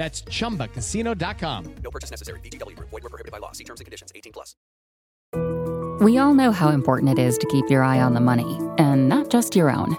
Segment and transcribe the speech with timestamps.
[0.00, 1.74] That's chumbacasino.com.
[1.84, 2.40] No purchase necessary.
[2.40, 2.88] VGW Group.
[2.88, 3.52] Void were prohibited by law.
[3.52, 4.10] See terms and conditions.
[4.14, 4.56] 18 plus.
[6.00, 9.10] We all know how important it is to keep your eye on the money, and
[9.10, 9.98] not just your own.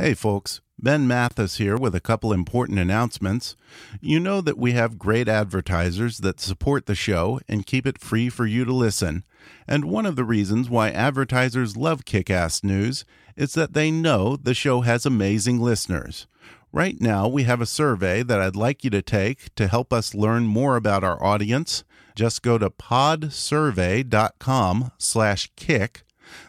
[0.00, 0.62] Hey, folks.
[0.78, 3.54] Ben Mathis here with a couple important announcements.
[4.00, 8.30] You know that we have great advertisers that support the show and keep it free
[8.30, 9.24] for you to listen.
[9.68, 13.04] And one of the reasons why advertisers love Kick Ass News
[13.36, 16.26] is that they know the show has amazing listeners.
[16.72, 20.14] Right now, we have a survey that I'd like you to take to help us
[20.14, 21.84] learn more about our audience.
[22.14, 26.04] Just go to podsurvey.com slash kick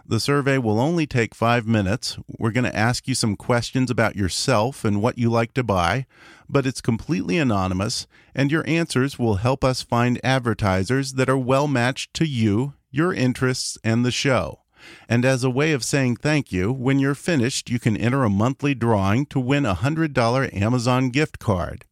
[0.05, 2.17] the survey will only take five minutes.
[2.27, 6.05] We're going to ask you some questions about yourself and what you like to buy,
[6.49, 11.67] but it's completely anonymous, and your answers will help us find advertisers that are well
[11.67, 14.59] matched to you, your interests, and the show.
[15.07, 18.29] And as a way of saying thank you, when you're finished, you can enter a
[18.29, 21.85] monthly drawing to win a $100 Amazon gift card.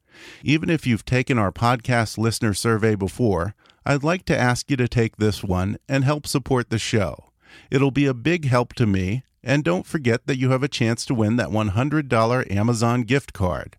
[0.43, 4.87] Even if you've taken our podcast listener survey before, I'd like to ask you to
[4.87, 7.28] take this one and help support the show.
[7.71, 11.05] It'll be a big help to me, and don't forget that you have a chance
[11.05, 13.77] to win that $100 Amazon gift card.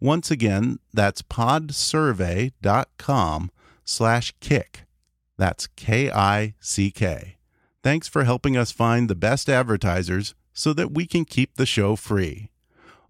[0.00, 3.50] Once again, that's podsurvey.com
[3.84, 4.84] slash kick.
[5.38, 7.36] That's K-I-C-K.
[7.82, 11.96] Thanks for helping us find the best advertisers so that we can keep the show
[11.96, 12.51] free.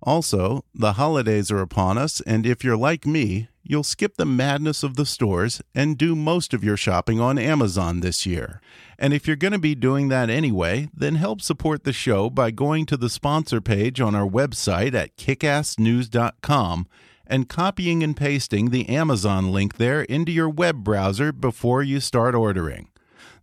[0.02, 4.82] Also, the holidays are upon us, and if you're like me, you'll skip the madness
[4.82, 8.60] of the stores and do most of your shopping on Amazon this year.
[8.98, 12.50] And if you're going to be doing that anyway, then help support the show by
[12.50, 16.88] going to the sponsor page on our website at kickassnews.com
[17.26, 22.34] and copying and pasting the Amazon link there into your web browser before you start
[22.34, 22.88] ordering.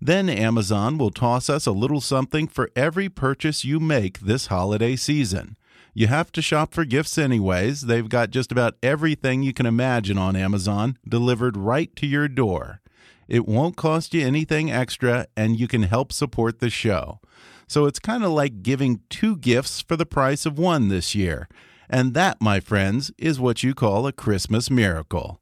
[0.02, 4.96] Then Amazon will toss us a little something for every purchase you make this holiday
[4.96, 5.58] season.
[6.00, 7.82] You have to shop for gifts anyways.
[7.82, 12.80] They've got just about everything you can imagine on Amazon delivered right to your door.
[13.28, 17.20] It won't cost you anything extra, and you can help support the show.
[17.68, 21.50] So it's kind of like giving two gifts for the price of one this year.
[21.90, 25.42] And that, my friends, is what you call a Christmas miracle.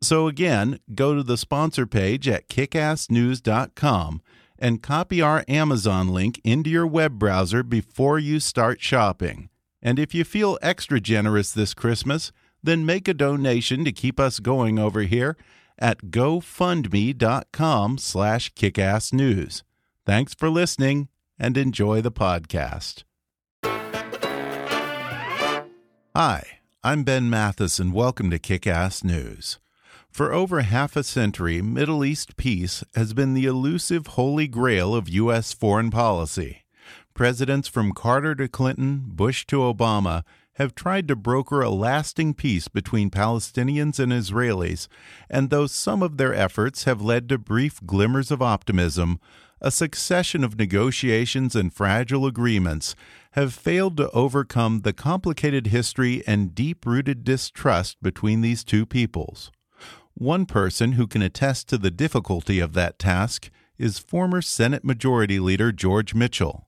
[0.00, 4.22] So again, go to the sponsor page at kickassnews.com
[4.60, 9.50] and copy our Amazon link into your web browser before you start shopping.
[9.80, 14.40] And if you feel extra generous this Christmas, then make a donation to keep us
[14.40, 15.36] going over here
[15.78, 19.62] at gofundme.com slash kickassnews.
[20.04, 21.08] Thanks for listening
[21.38, 23.04] and enjoy the podcast.
[26.14, 26.44] Hi,
[26.82, 29.60] I'm Ben Mathis and welcome to Kick-Ass News.
[30.10, 35.08] For over half a century, Middle East peace has been the elusive holy grail of
[35.08, 35.52] U.S.
[35.52, 36.64] foreign policy.
[37.18, 42.68] Presidents from Carter to Clinton, Bush to Obama have tried to broker a lasting peace
[42.68, 44.86] between Palestinians and Israelis,
[45.28, 49.18] and though some of their efforts have led to brief glimmers of optimism,
[49.60, 52.94] a succession of negotiations and fragile agreements
[53.32, 59.50] have failed to overcome the complicated history and deep rooted distrust between these two peoples.
[60.14, 65.40] One person who can attest to the difficulty of that task is former Senate Majority
[65.40, 66.67] Leader George Mitchell.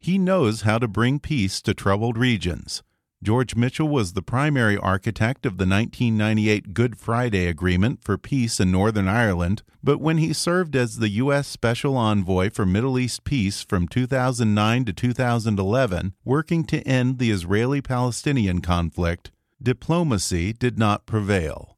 [0.00, 2.82] He knows how to bring peace to troubled regions.
[3.20, 8.70] George Mitchell was the primary architect of the 1998 Good Friday Agreement for peace in
[8.70, 11.48] Northern Ireland, but when he served as the U.S.
[11.48, 17.80] Special Envoy for Middle East peace from 2009 to 2011, working to end the Israeli
[17.80, 21.77] Palestinian conflict, diplomacy did not prevail.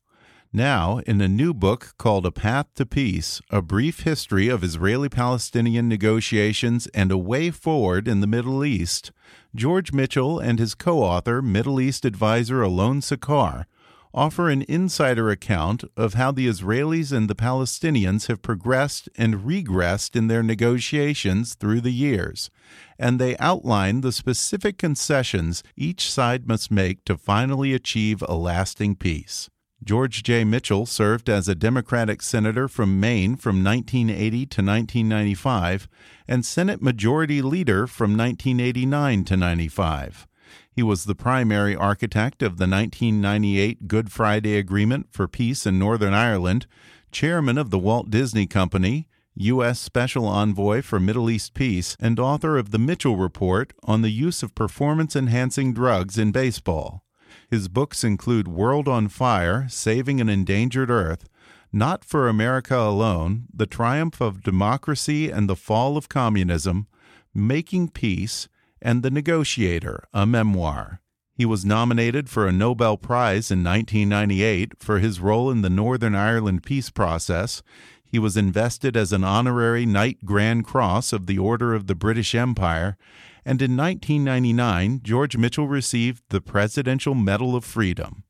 [0.52, 5.08] Now, in a new book called A Path to Peace A Brief History of Israeli
[5.08, 9.12] Palestinian Negotiations and a Way Forward in the Middle East,
[9.55, 13.67] George Mitchell and his co author, Middle East advisor Alon Sachar,
[14.12, 20.17] offer an insider account of how the Israelis and the Palestinians have progressed and regressed
[20.17, 22.50] in their negotiations through the years,
[22.99, 28.97] and they outline the specific concessions each side must make to finally achieve a lasting
[28.97, 29.49] peace.
[29.82, 30.44] George J.
[30.44, 35.88] Mitchell served as a Democratic senator from Maine from 1980 to 1995
[36.29, 40.27] and Senate Majority Leader from 1989 to 95.
[40.71, 46.12] He was the primary architect of the 1998 Good Friday Agreement for Peace in Northern
[46.12, 46.67] Ireland,
[47.11, 49.81] chairman of the Walt Disney Company, U.S.
[49.81, 54.43] Special Envoy for Middle East Peace, and author of the Mitchell Report on the use
[54.43, 57.03] of performance enhancing drugs in baseball.
[57.50, 61.29] His books include World on Fire Saving an Endangered Earth,
[61.73, 66.87] Not for America Alone, The Triumph of Democracy and the Fall of Communism,
[67.35, 68.49] Making Peace,
[68.81, 71.00] and The Negotiator, a memoir.
[71.35, 76.14] He was nominated for a Nobel Prize in 1998 for his role in the Northern
[76.14, 77.64] Ireland peace process.
[78.05, 82.32] He was invested as an honorary Knight Grand Cross of the Order of the British
[82.32, 82.97] Empire
[83.45, 88.25] and in 1999, George Mitchell received the Presidential Medal of Freedom.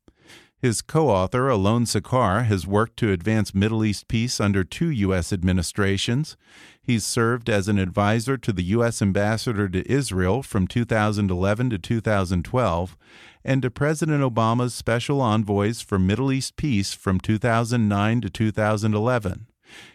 [0.61, 5.33] His co author, Alon Sachar, has worked to advance Middle East peace under two U.S.
[5.33, 6.37] administrations.
[6.83, 9.01] He's served as an advisor to the U.S.
[9.01, 12.97] ambassador to Israel from 2011 to 2012
[13.43, 19.47] and to President Obama's special envoys for Middle East peace from 2009 to 2011.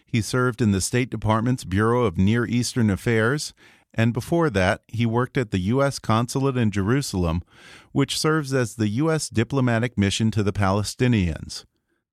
[0.04, 3.54] He served in the State Department's Bureau of Near Eastern Affairs
[3.96, 5.98] and before that, he worked at the U.S.
[5.98, 7.42] Consulate in Jerusalem,
[7.92, 9.28] which serves as the U.S.
[9.30, 11.64] diplomatic mission to the Palestinians.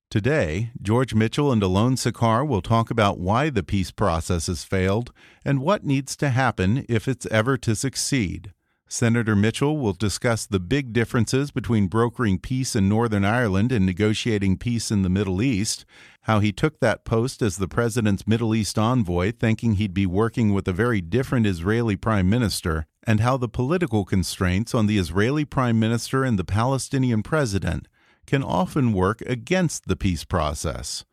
[0.10, 5.12] Today, George Mitchell and Alon Sachar will talk about why the peace process has failed
[5.44, 8.53] and what needs to happen if it's ever to succeed.
[8.94, 14.60] Senator Mitchell will discuss the big differences between brokering peace in Northern Ireland and negotiating
[14.60, 15.84] peace in the Middle East,
[16.22, 20.54] how he took that post as the president's Middle East envoy, thinking he'd be working
[20.54, 25.44] with a very different Israeli prime minister, and how the political constraints on the Israeli
[25.44, 27.88] prime minister and the Palestinian president
[28.28, 31.04] can often work against the peace process.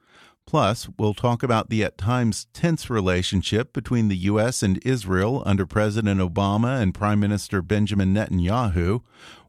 [0.51, 4.65] Plus, we'll talk about the at times tense relationship between the U.S.
[4.65, 9.01] and Israel under President Obama and Prime Minister Benjamin Netanyahu,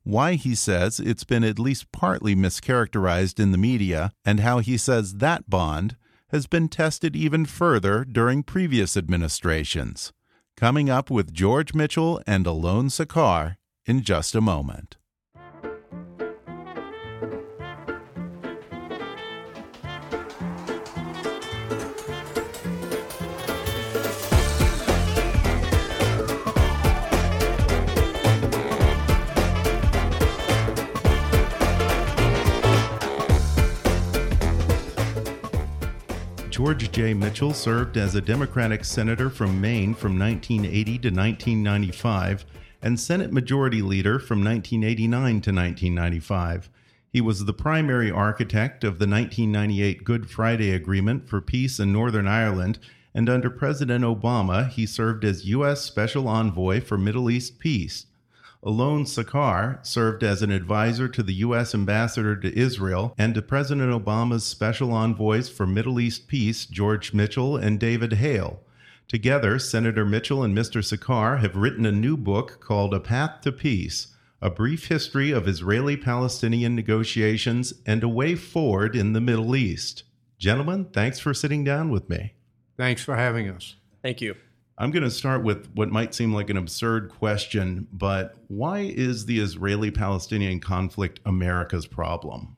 [0.03, 4.77] why he says it's been at least partly mischaracterized in the media, and how he
[4.77, 5.97] says that bond
[6.29, 10.13] has been tested even further during previous administrations.
[10.55, 13.55] Coming up with George Mitchell and Alon Sachar
[13.87, 14.97] in just a moment.
[36.63, 37.15] George J.
[37.15, 42.45] Mitchell served as a Democratic senator from Maine from 1980 to 1995
[42.83, 45.09] and Senate Majority Leader from 1989
[45.41, 46.69] to 1995.
[47.09, 52.27] He was the primary architect of the 1998 Good Friday Agreement for Peace in Northern
[52.27, 52.77] Ireland,
[53.15, 55.81] and under President Obama, he served as U.S.
[55.81, 58.05] Special Envoy for Middle East Peace.
[58.63, 61.73] Alon Sachar served as an advisor to the U.S.
[61.73, 67.57] ambassador to Israel and to President Obama's special envoys for Middle East peace, George Mitchell
[67.57, 68.61] and David Hale.
[69.07, 70.83] Together, Senator Mitchell and Mr.
[70.83, 75.47] Sachar have written a new book called A Path to Peace A Brief History of
[75.47, 80.03] Israeli Palestinian Negotiations and a Way Forward in the Middle East.
[80.37, 82.35] Gentlemen, thanks for sitting down with me.
[82.77, 83.75] Thanks for having us.
[84.03, 84.35] Thank you.
[84.77, 89.25] I'm going to start with what might seem like an absurd question, but why is
[89.25, 92.55] the Israeli Palestinian conflict America's problem?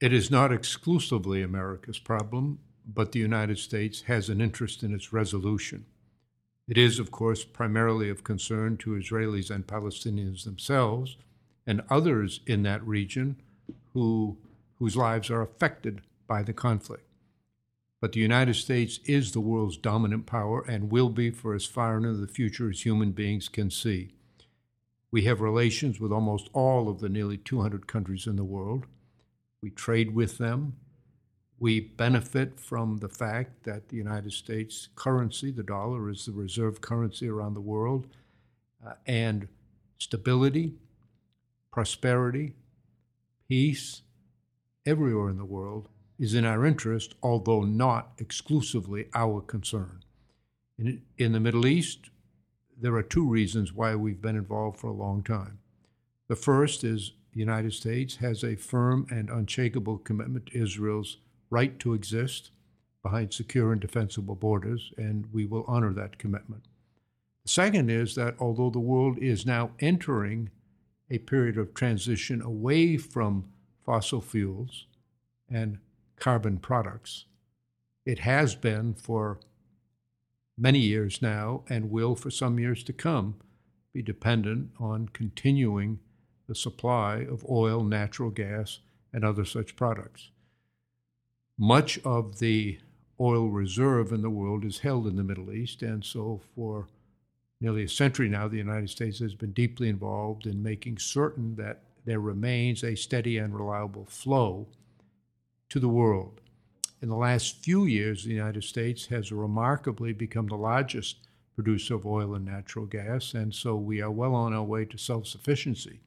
[0.00, 5.12] It is not exclusively America's problem, but the United States has an interest in its
[5.12, 5.86] resolution.
[6.68, 11.16] It is, of course, primarily of concern to Israelis and Palestinians themselves
[11.66, 13.36] and others in that region
[13.92, 14.38] who,
[14.78, 17.04] whose lives are affected by the conflict.
[18.02, 21.96] But the United States is the world's dominant power and will be for as far
[21.96, 24.10] into the future as human beings can see.
[25.12, 28.86] We have relations with almost all of the nearly 200 countries in the world.
[29.62, 30.78] We trade with them.
[31.60, 36.80] We benefit from the fact that the United States currency, the dollar, is the reserve
[36.80, 38.08] currency around the world,
[38.84, 39.46] uh, and
[39.98, 40.74] stability,
[41.70, 42.56] prosperity,
[43.48, 44.02] peace
[44.84, 45.88] everywhere in the world
[46.22, 50.04] is in our interest, although not exclusively our concern.
[50.78, 52.10] In, in the Middle East,
[52.80, 55.58] there are two reasons why we've been involved for a long time.
[56.28, 61.18] The first is the United States has a firm and unshakable commitment to Israel's
[61.50, 62.52] right to exist
[63.02, 66.62] behind secure and defensible borders, and we will honor that commitment.
[67.42, 70.50] The second is that although the world is now entering
[71.10, 73.46] a period of transition away from
[73.84, 74.86] fossil fuels
[75.50, 75.78] and
[76.22, 77.24] carbon products,
[78.06, 79.40] it has been for
[80.56, 83.34] many years now and will for some years to come
[83.92, 85.98] be dependent on continuing
[86.46, 88.78] the supply of oil, natural gas,
[89.12, 90.30] and other such products.
[91.58, 92.78] Much of the
[93.18, 96.86] oil reserve in the world is held in the Middle East, and so for
[97.60, 101.82] nearly a century now, the United States has been deeply involved in making certain that
[102.04, 104.68] there remains a steady and reliable flow
[105.72, 106.42] to the world.
[107.00, 111.16] In the last few years, the United States has remarkably become the largest
[111.54, 114.98] producer of oil and natural gas, and so we are well on our way to
[114.98, 116.00] self sufficiency.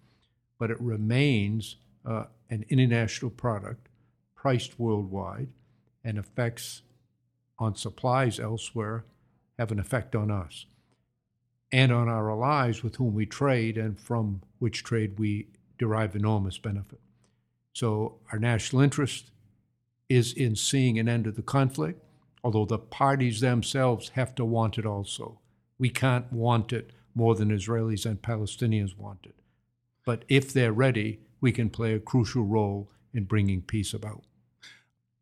[0.60, 3.90] But it remains uh, an international product
[4.36, 5.48] priced worldwide,
[6.04, 6.84] and effects
[7.58, 9.04] on supplies elsewhere
[9.58, 10.68] have an effect on us
[11.72, 15.48] and on our allies with whom we trade and from which trade we
[15.80, 17.00] derive enormous benefit.
[17.74, 19.32] So, our national interest
[20.10, 22.04] is in seeing an end to the conflict,
[22.44, 25.40] although the parties themselves have to want it also.
[25.78, 29.36] We can't want it more than Israelis and Palestinians want it.
[30.06, 34.24] But if they're ready, we can play a crucial role in bringing peace about.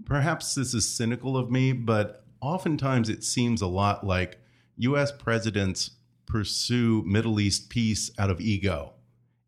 [0.06, 4.40] Perhaps this is cynical of me, but oftentimes it seems a lot like
[4.78, 5.12] U.S.
[5.12, 5.92] presidents
[6.26, 8.94] pursue Middle East peace out of ego.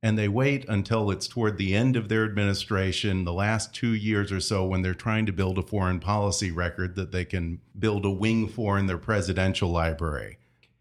[0.05, 4.31] And they wait until it's toward the end of their administration, the last two years
[4.31, 8.05] or so, when they're trying to build a foreign policy record that they can build
[8.05, 10.37] a wing for in their presidential library.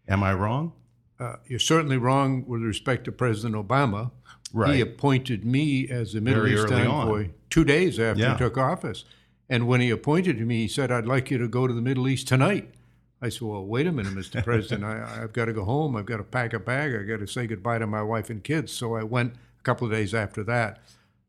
[0.07, 0.73] Am I wrong?
[1.19, 4.11] Uh, you're certainly wrong with respect to President Obama.
[4.53, 4.75] Right.
[4.75, 7.33] He appointed me as the Middle Very East envoy on.
[7.49, 8.33] two days after Yeah.
[8.33, 9.05] he took office.
[9.49, 12.07] And when he appointed me, he said, I'd like you to go to the Middle
[12.07, 12.74] East tonight.
[13.25, 14.43] I said, Well, wait a minute, Mr.
[14.43, 14.83] President.
[14.83, 15.95] I, I've got to go home.
[15.95, 16.95] I've got to pack a bag.
[16.95, 18.71] I've got to say goodbye to my wife and kids.
[18.71, 20.79] So I went a couple of days after that.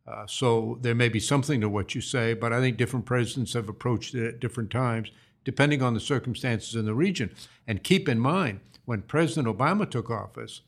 [0.07, 3.55] Uh, so there may be something to what you say, but I think different presidents
[3.55, 5.11] have approached it at different times,
[5.45, 7.35] depending on the circumstances in the region.
[7.67, 10.61] And keep in mind, when President Obama took office,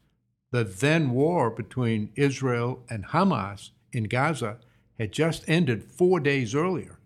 [0.51, 4.57] the then war between Israel and Hamas in Gaza
[4.99, 6.99] had just ended four days earlier.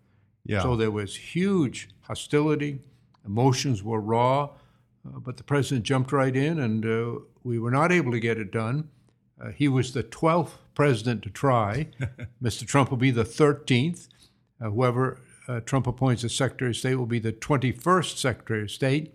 [0.47, 0.63] Yeah.
[0.63, 2.79] So there was huge hostility,
[3.27, 4.51] emotions were raw,
[5.07, 8.39] uh, but the president jumped right in, and uh, we were not able to get
[8.39, 8.89] it done.
[9.41, 11.89] Uh, he was the 12th president to try.
[12.43, 12.67] Mr.
[12.67, 14.09] Trump will be the 13th.
[14.61, 18.71] Uh, whoever uh, Trump appoints as Secretary of State will be the 21st Secretary of
[18.71, 19.13] State.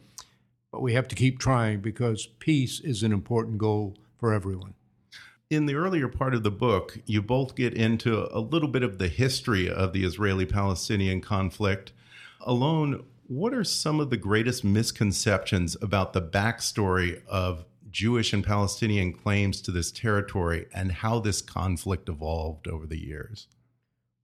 [0.72, 4.74] But we have to keep trying because peace is an important goal for everyone.
[5.50, 8.98] in the earlier part of the book, you both get into a little bit of
[8.98, 11.94] the history of the Israeli Palestinian conflict.
[12.42, 19.14] Alon, what are some of the greatest misconceptions about the backstory of Jewish and Palestinian
[19.14, 23.48] claims to this territory and how this conflict evolved over the years?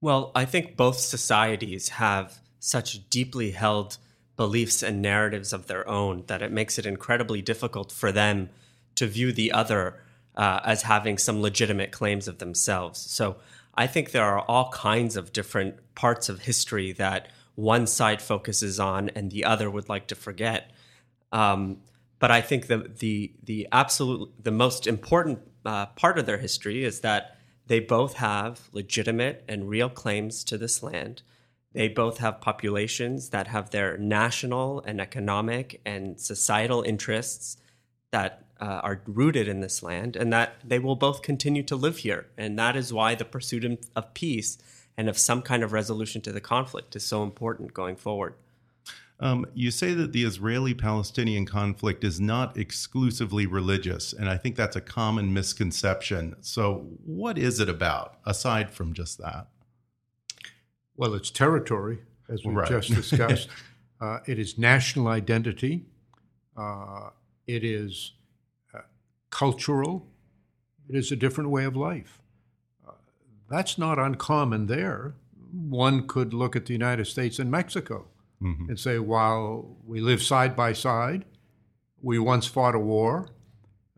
[0.00, 3.98] Well, I think both societies have such deeply held
[4.36, 8.50] beliefs and narratives of their own that it makes it incredibly difficult for them
[8.96, 10.00] to view the other
[10.36, 12.98] uh, as having some legitimate claims of themselves.
[12.98, 13.36] So
[13.74, 18.80] I think there are all kinds of different parts of history that one side focuses
[18.80, 20.70] on and the other would like to forget.
[21.32, 21.78] Um,
[22.18, 26.84] but I think the the the absolute the most important uh, part of their history
[26.84, 31.22] is that they both have legitimate and real claims to this land.
[31.72, 37.56] They both have populations that have their national and economic and societal interests
[38.12, 41.98] that uh, are rooted in this land, and that they will both continue to live
[41.98, 42.26] here.
[42.38, 44.56] And that is why the pursuit of- of peace
[44.96, 48.34] and of some kind of resolution to the conflict is so important going forward.
[49.20, 54.56] Um, you say that the Israeli Palestinian conflict is not exclusively religious, and I think
[54.56, 56.34] that's a common misconception.
[56.40, 59.46] So, what is it about, aside from just that?
[60.96, 62.68] Well, it's territory, as we've Right.
[62.68, 63.48] just discussed.
[64.00, 65.86] uh, it is national identity.
[66.56, 67.10] Uh,
[67.46, 68.12] it is
[68.74, 68.80] uh,
[69.30, 70.06] cultural.
[70.88, 72.20] It is a different way of life.
[73.48, 75.14] That's not uncommon there.
[75.52, 78.06] One could look at the United States and Mexico
[78.68, 81.24] and say, while we live side by side,
[82.02, 83.28] we once fought a war,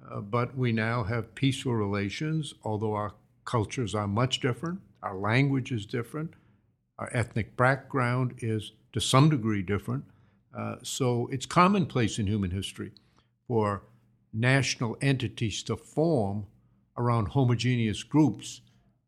[0.08, 5.72] uh, but we now have peaceful relations, although our cultures are much different, our language
[5.72, 6.34] is different,
[6.98, 10.04] our ethnic background is to some degree different.
[10.56, 12.92] Uh, so it's commonplace in human history
[13.48, 13.82] for
[14.32, 16.46] national entities to form
[16.96, 18.60] around homogeneous groups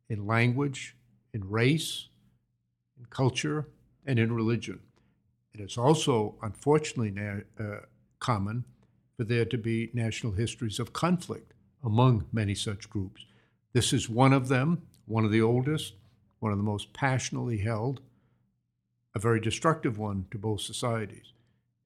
[0.09, 0.97] in language,
[1.33, 2.09] in race,
[2.99, 3.69] in culture,
[4.07, 4.81] and in religion.
[5.53, 7.81] It is also, unfortunately, na- uh,
[8.21, 8.65] common
[9.17, 13.27] for there to be national histories of conflict among many such groups.
[13.73, 15.95] This is one of them, one of the oldest,
[16.41, 18.01] one of the most passionately held,
[19.15, 21.33] a very destructive one to both societies,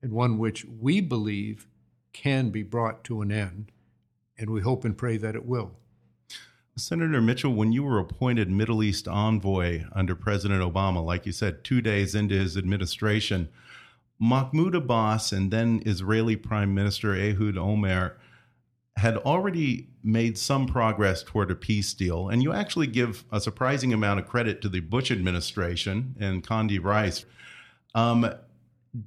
[0.02, 1.66] and one which we believe
[2.12, 3.72] can be brought to an end,
[4.36, 5.72] and we hope and pray that it will.
[6.76, 11.64] Senator Mitchell, when you were appointed Middle East envoy under President Obama, like you said,
[11.64, 13.50] two days into his administration,
[14.18, 18.14] Mahmoud Abbas and then Israeli Prime Minister Ehud Olmert
[18.96, 22.28] had already made some progress toward a peace deal.
[22.28, 26.82] And you actually give a surprising amount of credit to the Bush administration and Condi
[26.82, 27.26] Rice.
[27.94, 28.32] Um,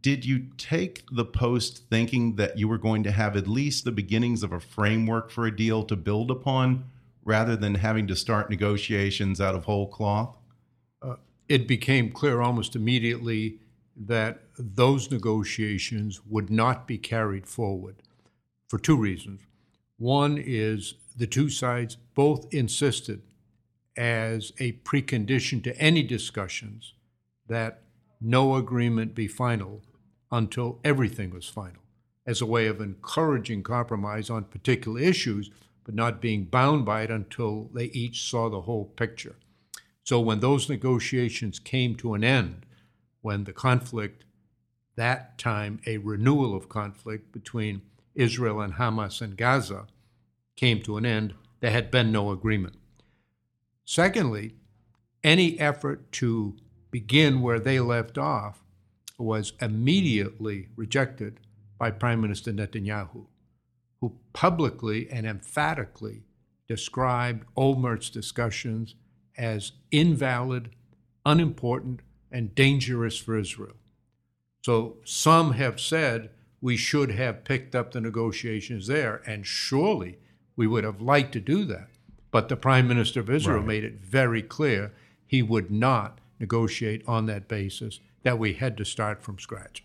[0.01, 3.91] did you take the post thinking that you were going to have at least the
[3.91, 6.85] beginnings of a framework for a deal to build upon
[7.25, 10.37] rather than having to start negotiations out of whole cloth?
[11.01, 11.15] Uh,
[11.49, 13.59] it became clear almost immediately
[13.97, 17.95] that those negotiations would not be carried forward
[18.69, 19.41] for two reasons.
[19.97, 23.21] One is the two sides both insisted,
[23.97, 26.93] as a precondition to any discussions,
[27.47, 27.83] that
[28.19, 29.81] no agreement be final
[30.31, 31.81] until everything was final,
[32.25, 35.49] as a way of encouraging compromise on particular issues,
[35.85, 39.35] but not being bound by it until they each saw the whole picture.
[40.03, 42.65] So when those negotiations came to an end,
[43.21, 44.25] when the conflict,
[44.95, 47.81] that time a renewal of conflict between
[48.13, 49.87] Israel and Hamas and Gaza
[50.55, 52.75] came to an end, there had been no agreement.
[53.83, 54.55] Secondly,
[55.23, 56.55] any effort to
[56.91, 58.63] begin where they left off
[59.17, 61.39] was immediately rejected
[61.77, 63.25] by Prime Minister Netanyahu,
[64.05, 66.21] who publicly and emphatically
[66.67, 68.93] described Olmert's discussions
[69.35, 70.69] as invalid,
[71.25, 73.75] unimportant, and dangerous for Israel.
[74.63, 76.29] So some have said
[76.61, 80.19] we should have picked up the negotiations there, and surely
[80.55, 81.87] we would have liked to do that.
[82.29, 83.67] But the Prime Minister of Israel right.
[83.67, 84.93] made it very clear
[85.25, 89.83] he would not negotiate on that basis, that we had to start from scratch.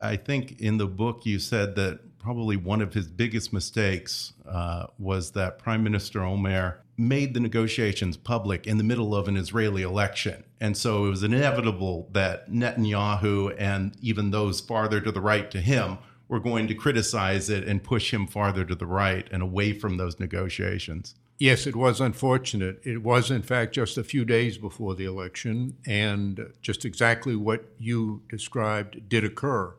[0.00, 4.86] I think in the book you said that probably one of his biggest mistakes uh,
[4.98, 9.82] was that Prime Minister Olmert made the negotiations public in the middle of an Israeli
[9.82, 10.44] election.
[10.60, 15.60] And so it was inevitable that Netanyahu and even those farther to the right to
[15.60, 19.72] him were going to criticize it and push him farther to the right and away
[19.72, 21.14] from those negotiations.
[21.38, 22.80] Yes, it was unfortunate.
[22.84, 27.64] It was, in fact, just a few days before the election, and just exactly what
[27.78, 29.74] you described did occur.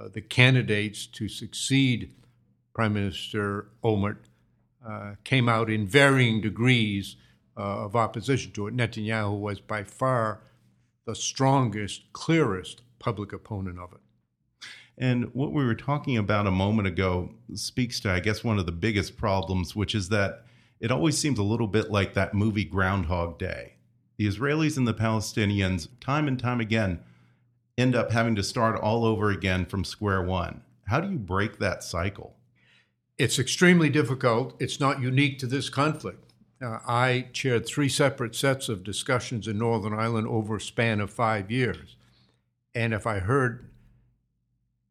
[0.00, 2.14] Uh, the candidates to succeed
[2.72, 4.18] Prime Minister Olmert
[4.86, 7.16] uh, came out in varying degrees
[7.56, 8.76] uh, of opposition to it.
[8.76, 10.40] Netanyahu was by far
[11.04, 14.00] the strongest, clearest public opponent of it.
[14.96, 18.66] And what we were talking about a moment ago speaks to, I guess, one of
[18.66, 20.44] the biggest problems, which is that
[20.78, 23.74] it always seems a little bit like that movie Groundhog Day.
[24.18, 27.00] The Israelis and the Palestinians, time and time again,
[27.80, 30.62] end up having to start all over again from square one.
[30.86, 32.36] How do you break that cycle?
[33.18, 34.54] It's extremely difficult.
[34.60, 36.32] It's not unique to this conflict.
[36.62, 41.10] Uh, I chaired three separate sets of discussions in Northern Ireland over a span of
[41.10, 41.96] five years.
[42.74, 43.68] And if I heard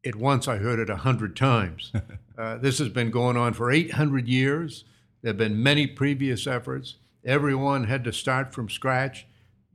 [0.02, 1.92] it once, I heard it a hundred times.
[2.38, 4.84] uh, this has been going on for 800 years.
[5.22, 6.96] There have been many previous efforts.
[7.24, 9.26] Everyone had to start from scratch.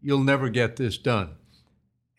[0.02, 1.36] You'll never get this done.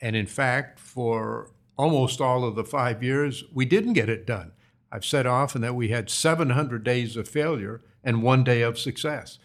[0.01, 4.53] And in fact, for almost all of the five years, we didn't get it done.
[4.91, 9.39] I've said often that we had 700 days of failure and one day of success.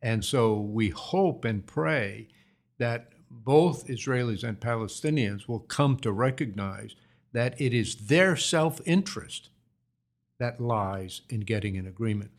[0.00, 2.28] And so we hope and pray
[2.78, 6.94] that both Israelis and Palestinians will come to recognize
[7.32, 9.50] that it is their self interest
[10.38, 12.30] that lies in getting an agreement.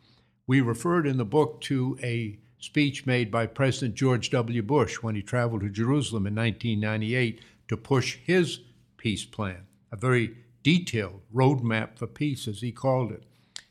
[0.46, 4.62] We referred in the book to a speech made by President George W.
[4.62, 8.60] Bush when he traveled to Jerusalem in 1998 to push his
[8.98, 13.22] peace plan, a very detailed roadmap for peace, as he called it.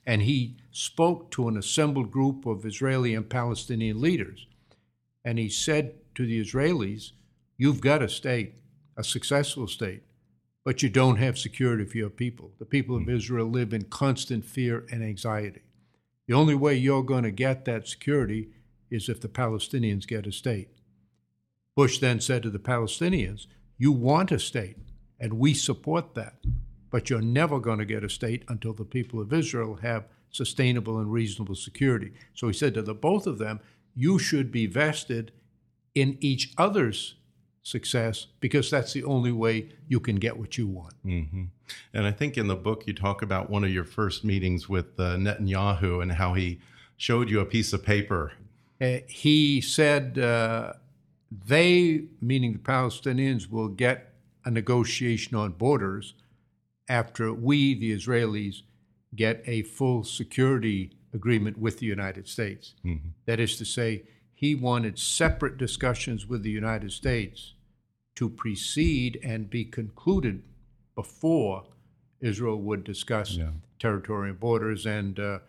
[0.07, 4.47] And he spoke to an assembled group of Israeli and Palestinian leaders.
[5.23, 7.11] And he said to the Israelis,
[7.57, 8.55] You've got a state,
[8.97, 10.01] a successful state
[10.69, 12.51] but you don't have security for your people.
[12.59, 13.09] The people of hmm.
[13.09, 15.63] Israel live in constant fear and anxiety.
[16.27, 18.49] The only way you're going to get that security
[18.91, 20.69] is if the Palestinians get a state.
[21.75, 23.47] Bush then said to the Palestinians,
[23.79, 24.77] You want a state,
[25.19, 26.35] and we support that,
[26.91, 30.99] but you're never going to get a state until the people of Israel have sustainable
[30.99, 32.11] and reasonable security.
[32.33, 33.61] So he said to the both of them,
[33.95, 35.31] You should be vested
[35.95, 37.15] in each other's
[37.63, 40.93] success because that's the only way you can get what you want.
[41.05, 41.45] Mm-hmm.
[41.93, 44.99] And I think in the book you talk about one of your first meetings with
[44.99, 46.59] uh, Netanyahu and how he
[46.97, 48.33] showed you a piece of paper.
[48.81, 50.73] Uh, he said uh,
[51.31, 54.13] they, meaning the Palestinians, will get
[54.45, 56.13] a negotiation on borders
[56.87, 58.63] after we, the Israelis,
[59.15, 62.73] get a full security agreement with the United States.
[62.85, 63.09] Mm-hmm.
[63.25, 67.53] That is to say, he wanted separate discussions with the United States
[68.15, 70.43] to precede and be concluded
[70.95, 71.65] before
[72.21, 73.49] Israel would discuss yeah.
[73.79, 74.85] territory and borders.
[74.85, 75.39] And uh,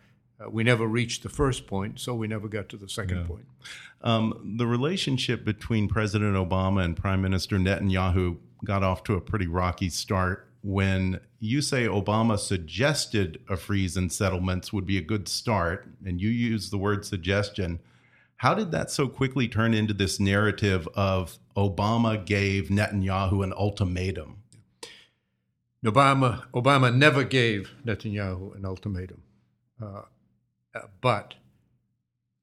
[0.40, 3.26] uh, we never reached the first point, so we never got to the second yeah.
[3.26, 3.46] point.
[4.02, 9.46] Um, the relationship between President Obama and Prime Minister Netanyahu got off to a pretty
[9.46, 15.28] rocky start when you say Obama suggested a freeze in settlements would be a good
[15.28, 17.80] start, and you use the word suggestion.
[18.36, 24.42] How did that so quickly turn into this narrative of Obama gave Netanyahu an ultimatum?
[25.84, 29.22] Obama, Obama never gave Netanyahu an ultimatum.
[29.82, 30.02] Uh,
[30.74, 31.34] uh, but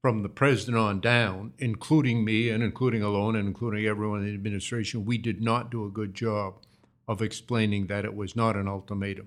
[0.00, 4.34] from the president on down, including me and including Alon and including everyone in the
[4.34, 6.54] administration, we did not do a good job
[7.08, 9.26] of explaining that it was not an ultimatum.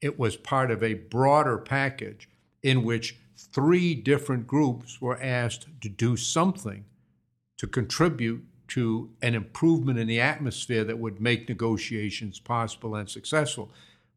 [0.00, 2.28] It was part of a broader package
[2.62, 6.84] in which three different groups were asked to do something
[7.58, 13.70] to contribute to an improvement in the atmosphere that would make negotiations possible and successful.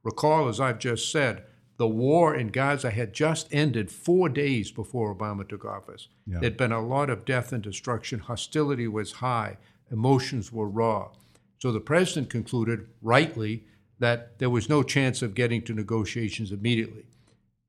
[0.04, 1.44] Recall, as I've just said,
[1.82, 6.10] the war in Gaza had just ended four days before Obama took office.
[6.28, 6.38] Yeah.
[6.40, 8.20] There'd been a lot of death and destruction.
[8.20, 9.58] Hostility was high.
[9.92, 11.10] Emotions were raw.
[11.58, 13.64] So the president concluded, rightly,
[13.98, 17.08] that there was no chance of getting to negotiations immediately.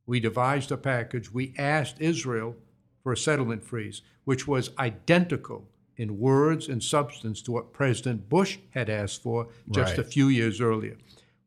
[0.04, 1.32] We devised a package.
[1.32, 2.54] We asked Israel
[3.02, 8.58] for a settlement freeze, which was identical in words and substance to what President Bush
[8.72, 10.06] had asked for just right.
[10.06, 10.98] a few years earlier.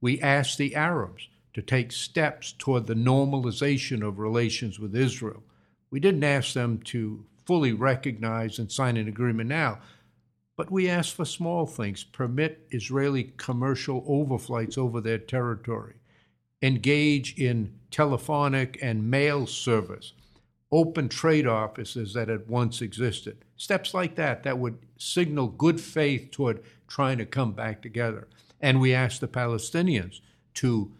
[0.01, 5.41] We asked the Arabs to take steps toward the normalization of relations with Israel.
[5.89, 9.79] We didn't ask them to fully recognize and sign an agreement now,
[10.57, 15.93] but we asked for small things permit Israeli commercial overflights over their territory,
[16.61, 20.11] engage in telephonic and mail service,
[20.73, 23.45] open trade offices that had once existed.
[23.55, 28.27] Steps like that that would signal good faith toward trying to come back together.
[28.59, 30.19] And we asked the Palestinians
[30.55, 30.91] to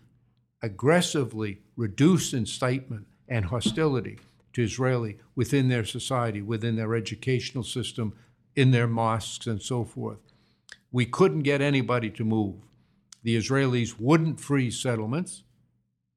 [0.66, 4.18] aggressively reduce incitement and hostility
[4.52, 8.14] to Israeli within their society, within their educational system,
[8.56, 10.18] in their mosques, and so forth.
[10.92, 12.56] We couldn't get anybody to move.
[13.22, 15.44] The Israelis wouldn't freeze settlements.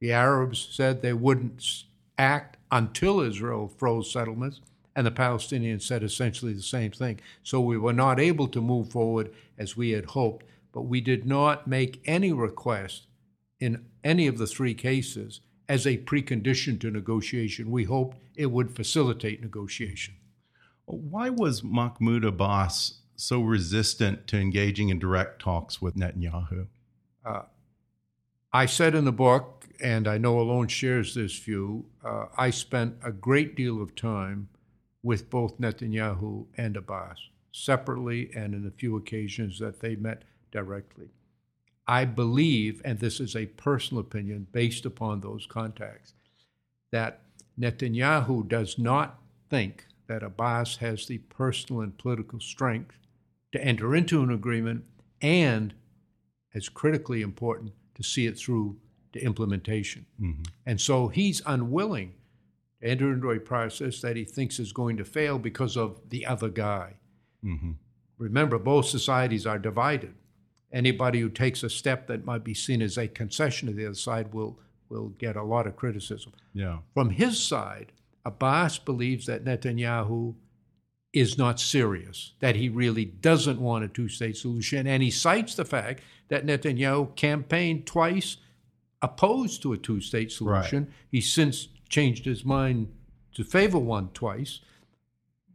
[0.01, 1.85] The Arabs said they wouldn't
[2.17, 4.63] act until Israel froze settlements,
[4.97, 7.21] and the Palestinians said essentially the same thing.
[7.43, 11.27] So we were not able to move forward as we had hoped, but we did
[11.27, 13.08] not make any request
[13.61, 17.71] in any of the three cases as a precondition to negotiation.
[17.71, 20.15] We hoped it would facilitate negotiation.
[20.87, 26.67] Why was Mahmoud Abbas so resistant to engaging in direct talks with Netanyahu?
[27.25, 27.43] Uh,
[28.53, 32.97] I said in the book, and I know Alon shares this view, uh, I spent
[33.03, 34.49] a great deal of time
[35.03, 37.19] with both Netanyahu and Abbas,
[37.53, 41.09] separately and in the few occasions that they met directly.
[41.89, 46.13] I believe, and this is a personal opinion based upon those contacts,
[46.93, 47.23] that
[47.59, 52.99] Netanyahu does not think that Abbas has the personal and political strength
[53.53, 54.85] to enter into an agreement
[55.23, 55.73] and,
[56.55, 58.77] as critically important, to see it through
[59.15, 60.05] to implementation.
[60.21, 60.43] Mm-hmm.
[60.67, 62.13] And so he's unwilling
[62.83, 66.27] to enter into a process that he thinks is going to fail because of the
[66.27, 66.95] other guy.
[67.43, 67.73] Mm-hmm.
[68.19, 70.15] Remember, both societies are divided
[70.73, 73.95] anybody who takes a step that might be seen as a concession to the other
[73.95, 76.33] side will will get a lot of criticism.
[76.55, 76.79] Yeah.
[76.95, 77.93] From his side,
[78.25, 80.35] Abbas believes that Netanyahu
[81.13, 85.65] is not serious, that he really doesn't want a two-state solution, and he cites the
[85.65, 88.39] fact that Netanyahu campaigned twice
[89.03, 90.85] opposed to a two-state solution.
[90.85, 90.93] Right.
[91.11, 92.93] He's since changed his mind
[93.35, 94.61] to favor one twice,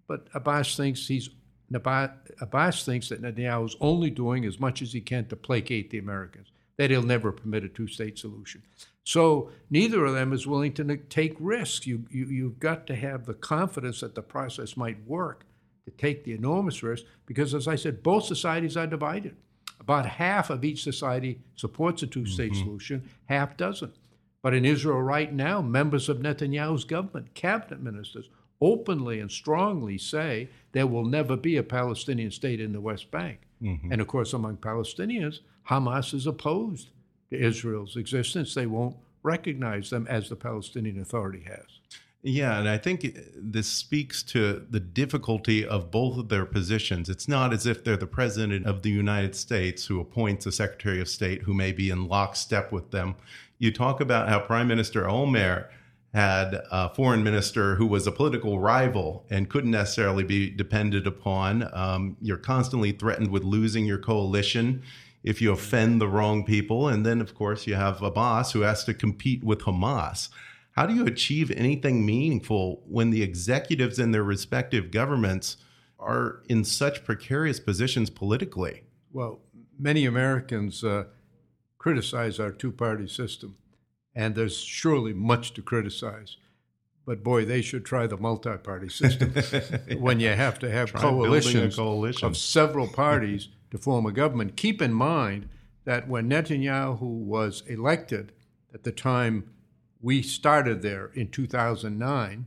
[0.08, 1.30] but Abbas thinks he's
[1.76, 5.98] Abbas thinks that Netanyahu is only doing as much as he can to placate the
[5.98, 8.64] Americans, that he'll never permit a two state solution.
[9.04, 11.86] So neither of them is willing to take risks.
[11.86, 15.46] You, you, you've got to have the confidence that the process might work
[15.86, 19.36] to take the enormous risk because, as I said, both societies are divided.
[19.80, 22.64] About half of each society supports a two state mm-hmm.
[22.64, 23.96] solution, half doesn't.
[24.42, 28.30] But in Israel right now, members of Netanyahu's government, cabinet ministers,
[28.64, 33.40] openly and strongly say there will never be a Palestinian state in the West Bank.
[33.62, 33.92] Mm-hmm.
[33.92, 36.90] And of course, among Palestinians, Hamas is opposed
[37.30, 38.54] to Israel's existence.
[38.54, 42.00] They won't recognize them as the Palestinian Authority has.
[42.26, 47.10] Yeah, and I think this speaks to the difficulty of both of their positions.
[47.10, 51.02] It's not as if they're the president of the United States who appoints a secretary
[51.02, 53.16] of state who may be in lockstep with them.
[53.60, 55.68] You talk about how Prime Minister Olmert
[56.14, 61.68] had a foreign minister who was a political rival and couldn't necessarily be depended upon.
[61.74, 64.84] Um, you're constantly threatened with losing your coalition
[65.24, 66.88] if you offend the wrong people.
[66.88, 70.30] And then, of course, you have Abbas who has to compete with Hamas.
[70.72, 75.58] How do you achieve anything meaningful when the executives in their respective governments
[76.00, 78.84] are in such precarious positions politically?
[79.12, 79.40] Well,
[79.80, 81.06] many Americans uh,
[81.78, 83.58] criticize our two party system,
[84.16, 86.38] and there's surely much to criticize.
[87.06, 89.34] But boy, they should try the multi party system
[90.00, 92.28] when you have to have coalitions coalition.
[92.28, 94.56] of several parties to form a government.
[94.56, 95.50] Keep in mind
[95.86, 98.32] that when Netanyahu was elected,
[98.74, 99.50] at the time
[100.02, 102.46] we started there in 2009,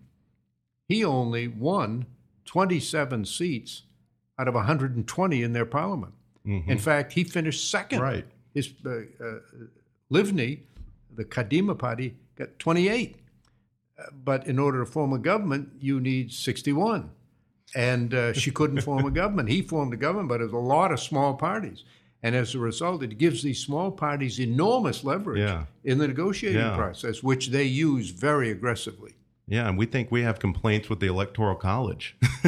[0.88, 2.06] he only won
[2.46, 3.82] 27 seats
[4.38, 6.14] out of 120 in their parliament.
[6.46, 6.70] Mm-hmm.
[6.70, 8.00] In fact, he finished second.
[8.00, 8.26] Right.
[8.54, 9.38] His uh, uh,
[10.10, 10.60] Livni,
[11.16, 13.16] the Kadima party, got 28.
[13.98, 17.10] Uh, but in order to form a government, you need 61.
[17.74, 19.48] And uh, she couldn't form a government.
[19.48, 21.82] He formed a government, but it was a lot of small parties.
[22.22, 25.64] And as a result, it gives these small parties enormous leverage yeah.
[25.84, 26.76] in the negotiating yeah.
[26.76, 29.14] process, which they use very aggressively.
[29.46, 32.16] Yeah, and we think we have complaints with the Electoral College.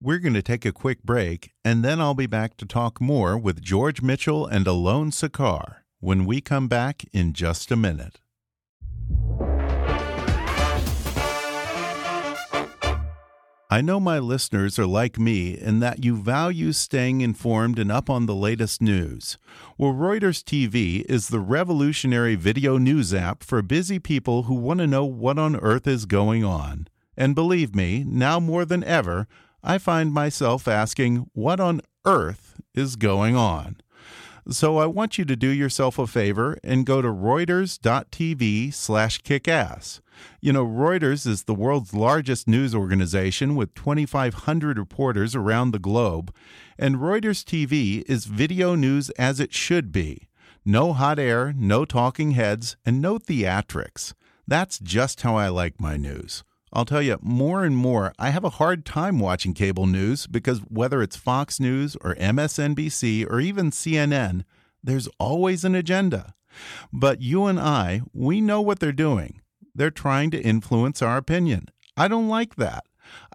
[0.00, 3.36] We're going to take a quick break, and then I'll be back to talk more
[3.36, 8.20] with George Mitchell and Alon Sachar when we come back in just a minute.
[13.68, 18.08] I know my listeners are like me in that you value staying informed and up
[18.08, 19.36] on the latest news.
[19.76, 24.86] Well, Reuters TV is the revolutionary video news app for busy people who want to
[24.86, 26.86] know what on earth is going on.
[27.16, 29.26] And believe me, now more than ever,
[29.60, 33.80] I find myself asking, what on earth is going on?
[34.48, 40.00] So I want you to do yourself a favor and go to Reuters.tv slash kickass.
[40.40, 46.32] You know, Reuters is the world's largest news organization with 2500 reporters around the globe,
[46.78, 50.28] and Reuters TV is video news as it should be.
[50.64, 54.14] No hot air, no talking heads, and no theatrics.
[54.46, 56.44] That's just how I like my news.
[56.72, 60.58] I'll tell you, more and more, I have a hard time watching cable news because
[60.68, 64.44] whether it's Fox News or MSNBC or even CNN,
[64.82, 66.34] there's always an agenda.
[66.92, 69.40] But you and I, we know what they're doing.
[69.74, 71.68] They're trying to influence our opinion.
[71.96, 72.84] I don't like that.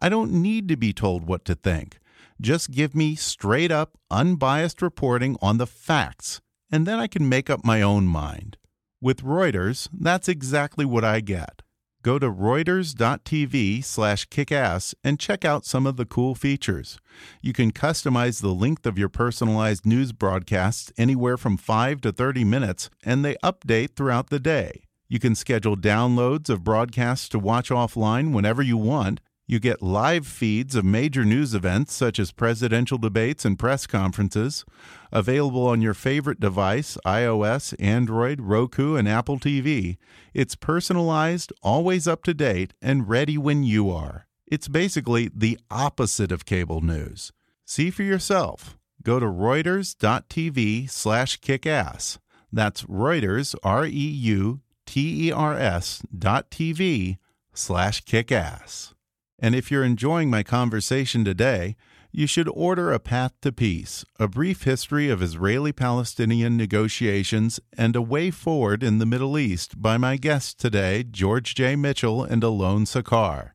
[0.02, 2.00] I don't need to be told what to think.
[2.40, 6.42] Just give me straight up, unbiased reporting on the facts,
[6.72, 8.58] and then I can make up my own mind.
[9.00, 11.62] With Reuters, that's exactly what I get.
[12.04, 16.98] Go to reuters.tv slash kickass and check out some of the cool features.
[17.42, 22.44] You can customize the length of your personalized news broadcasts anywhere from 5 to 30
[22.44, 24.84] minutes, and they update throughout the day.
[25.10, 30.26] You can schedule downloads of broadcasts to watch offline whenever you want, you get live
[30.26, 34.64] feeds of major news events such as presidential debates and press conferences,
[35.12, 39.98] available on your favorite device iOS, Android, Roku, and Apple TV.
[40.34, 44.26] It's personalized, always up to date, and ready when you are.
[44.48, 47.34] It's basically the opposite of cable news.
[47.66, 48.78] See for yourself.
[49.04, 52.20] Go to reuters.tv slash kickass.
[52.54, 57.18] That's Reuters, R E U T E R S dot TV
[57.54, 58.94] slash kickass.
[59.42, 61.76] And if you're enjoying my conversation today,
[62.12, 67.96] you should order A Path to Peace, a brief history of Israeli Palestinian negotiations and
[67.96, 71.76] a way forward in the Middle East by my guests today, George J.
[71.76, 73.52] Mitchell and Alon Sachar.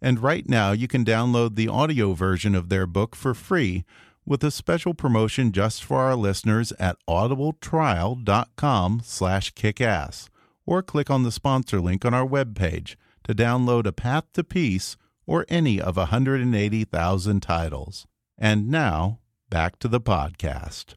[0.00, 3.84] And right now you can download the audio version of their book for free
[4.24, 10.28] with a special promotion just for our listeners at audibletrial.com slash kickass
[10.66, 14.96] or click on the sponsor link on our webpage to download A Path to Peace
[15.28, 18.06] or any of 180,000 titles.
[18.38, 20.94] And now, back to the podcast.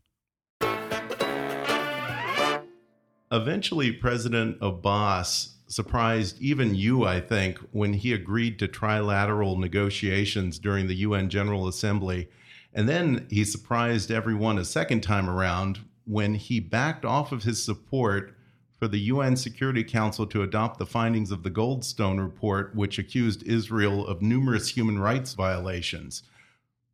[3.30, 10.88] Eventually, President Abbas surprised even you, I think, when he agreed to trilateral negotiations during
[10.88, 12.30] the UN General Assembly.
[12.74, 17.64] And then he surprised everyone a second time around when he backed off of his
[17.64, 18.34] support
[18.82, 23.44] for the UN Security Council to adopt the findings of the Goldstone report, which accused
[23.44, 26.24] Israel of numerous human rights violations.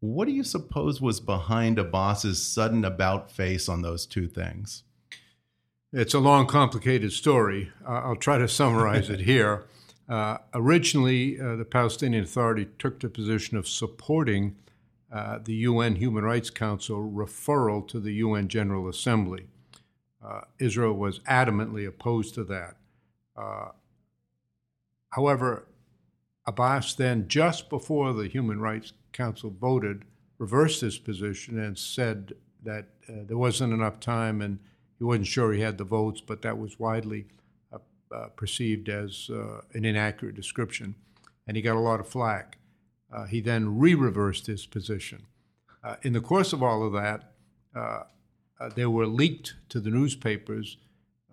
[0.01, 4.83] What do you suppose was behind Abbas's sudden about face on those two things?
[5.93, 7.71] It's a long, complicated story.
[7.87, 9.63] Uh, I'll try to summarize it here.
[10.09, 14.55] Uh, originally, uh, the Palestinian Authority took the position of supporting
[15.11, 19.47] uh, the UN Human Rights Council referral to the UN General Assembly.
[20.27, 22.75] Uh, Israel was adamantly opposed to that.
[23.35, 23.69] Uh,
[25.11, 25.67] however,
[26.45, 30.03] Abbas then, just before the Human Rights Council voted,
[30.37, 34.59] reversed his position and said that uh, there wasn't enough time and
[34.97, 37.27] he wasn't sure he had the votes, but that was widely
[37.71, 37.77] uh,
[38.13, 39.29] uh, perceived as
[39.73, 40.95] an inaccurate description.
[41.47, 42.57] And he got a lot of flack.
[43.29, 45.23] He then re reversed his position.
[46.03, 47.31] In the course of all of that,
[48.59, 50.77] uh, uh there were leaked to the newspapers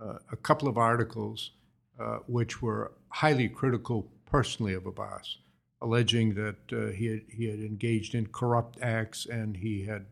[0.01, 1.53] uh, a couple of articles
[1.99, 5.39] uh, which were highly critical personally of Abbas,
[5.81, 6.57] alleging that
[6.97, 10.07] he, had, he had engaged in corrupt acts and he had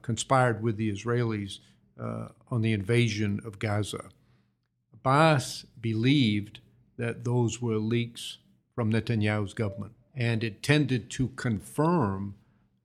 [0.00, 1.58] conspired with the Israelis
[2.50, 4.08] on the invasion of Gaza.
[4.94, 6.60] Abbas believed
[6.96, 8.38] that those were leaks
[8.74, 12.34] from Netanyahu's government and it tended to confirm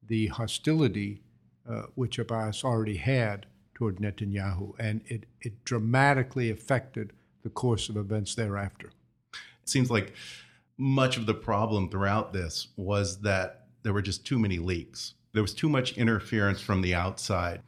[0.06, 1.22] the hostility
[1.70, 7.98] uh, which Abbas already had toward Netanyahu, and it, it dramatically affected the course of
[7.98, 8.92] events thereafter.
[9.34, 10.14] It seems like
[10.78, 15.14] much of the problem throughout this was that there were just too many leaks.
[15.34, 17.62] There was too much interference from the outside.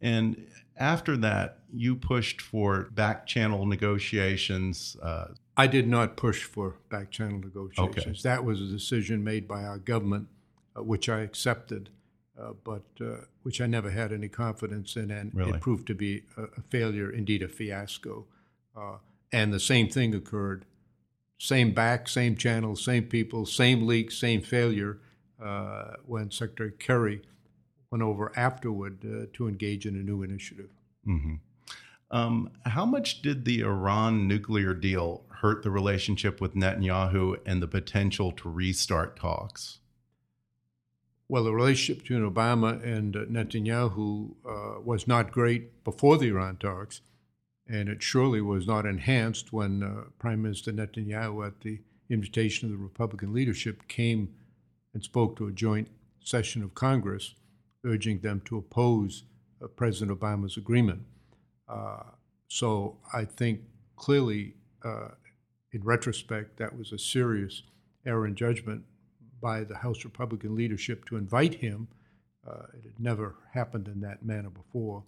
[0.00, 6.76] And after that, you pushed for back channel negotiations, uh, I did not push for
[6.90, 8.06] back channel negotiations.
[8.06, 8.28] Okay.
[8.28, 10.28] That was a decision made by our government,
[10.76, 11.90] uh, which I accepted,
[12.40, 15.52] uh, but uh, which I never had any confidence in, and really?
[15.52, 18.26] it proved to be a, a failure, indeed a fiasco.
[18.76, 18.96] Uh,
[19.32, 20.64] and the same thing occurred
[21.38, 24.98] same back, same channel, same people, same leak, same failure
[25.42, 27.22] uh, when Secretary Kerry
[27.90, 30.70] went over afterward uh, to engage in a new initiative.
[31.06, 31.34] Mm-hmm.
[32.10, 37.66] Um, how much did the Iran nuclear deal hurt the relationship with Netanyahu and the
[37.66, 39.80] potential to restart talks?
[41.34, 46.58] Well, the relationship between Obama and uh, Netanyahu uh, was not great before the Iran
[46.58, 47.00] talks,
[47.66, 52.78] and it surely was not enhanced when uh, Prime Minister Netanyahu, at the invitation of
[52.78, 54.32] the Republican leadership, came
[54.92, 55.88] and spoke to a joint
[56.22, 57.34] session of Congress,
[57.84, 59.24] urging them to oppose
[59.60, 61.02] uh, President Obama's agreement.
[61.68, 62.04] Uh,
[62.46, 63.62] so I think
[63.96, 65.08] clearly, uh,
[65.72, 67.64] in retrospect, that was a serious
[68.06, 68.84] error in judgment
[69.40, 71.88] by the House Republican leadership to invite him.
[72.46, 75.02] Uh, it had never happened in that manner before,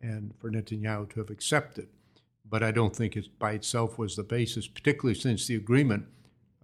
[0.00, 1.88] and for Netanyahu to have accepted.
[2.48, 6.06] But I don't think it by itself was the basis, particularly since the agreement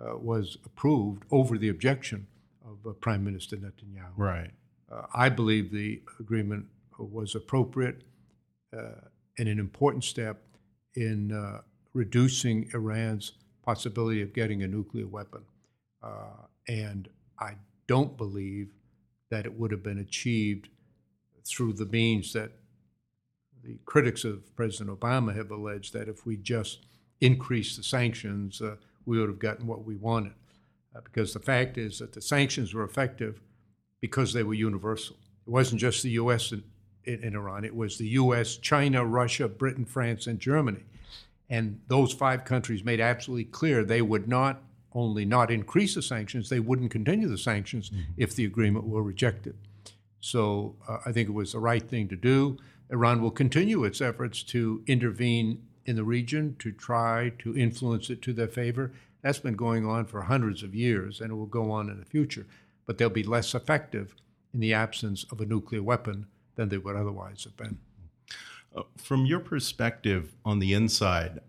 [0.00, 2.26] uh, was approved over the objection
[2.64, 4.12] of uh, Prime Minister Netanyahu.
[4.16, 4.50] Right.
[4.90, 6.66] Uh, I believe the agreement
[6.98, 8.02] was appropriate
[9.38, 10.42] and an important step
[10.94, 11.60] in uh,
[11.92, 15.42] reducing Iran's possibility of getting a nuclear weapon.
[16.68, 17.54] And I
[17.86, 18.72] don't believe
[19.30, 20.68] that it would have been achieved
[21.46, 22.52] through the means that
[23.62, 26.86] the critics of President Obama have alleged that if we just
[27.20, 30.34] increased the sanctions, uh, we would have gotten what we wanted.
[30.94, 33.40] Uh, because the fact is that the sanctions were effective
[34.00, 35.16] because they were universal.
[35.46, 36.52] It wasn't just the U.S.
[36.52, 36.62] and
[37.04, 37.64] in, in Iran.
[37.64, 40.84] It was the U.S., China, Russia, Britain, France, and Germany.
[41.48, 44.62] And those five countries made absolutely clear they would not
[44.94, 48.12] only not increase the sanctions, they wouldn't continue the sanctions mm-hmm.
[48.16, 49.56] if the agreement were rejected.
[50.20, 52.56] So uh, I think it was the right thing to do.
[52.90, 58.22] Iran will continue its efforts to intervene in the region to try to influence it
[58.22, 58.92] to their favor.
[59.22, 62.04] That's been going on for hundreds of years, and it will go on in the
[62.04, 62.46] future.
[62.86, 64.14] But they'll be less effective
[64.52, 67.78] in the absence of a nuclear weapon than they would otherwise have been.
[68.74, 71.40] Uh, from your perspective on the inside,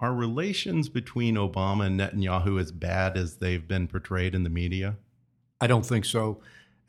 [0.00, 4.96] are relations between Obama and Netanyahu as bad as they've been portrayed in the media?
[5.60, 6.40] I don't think so.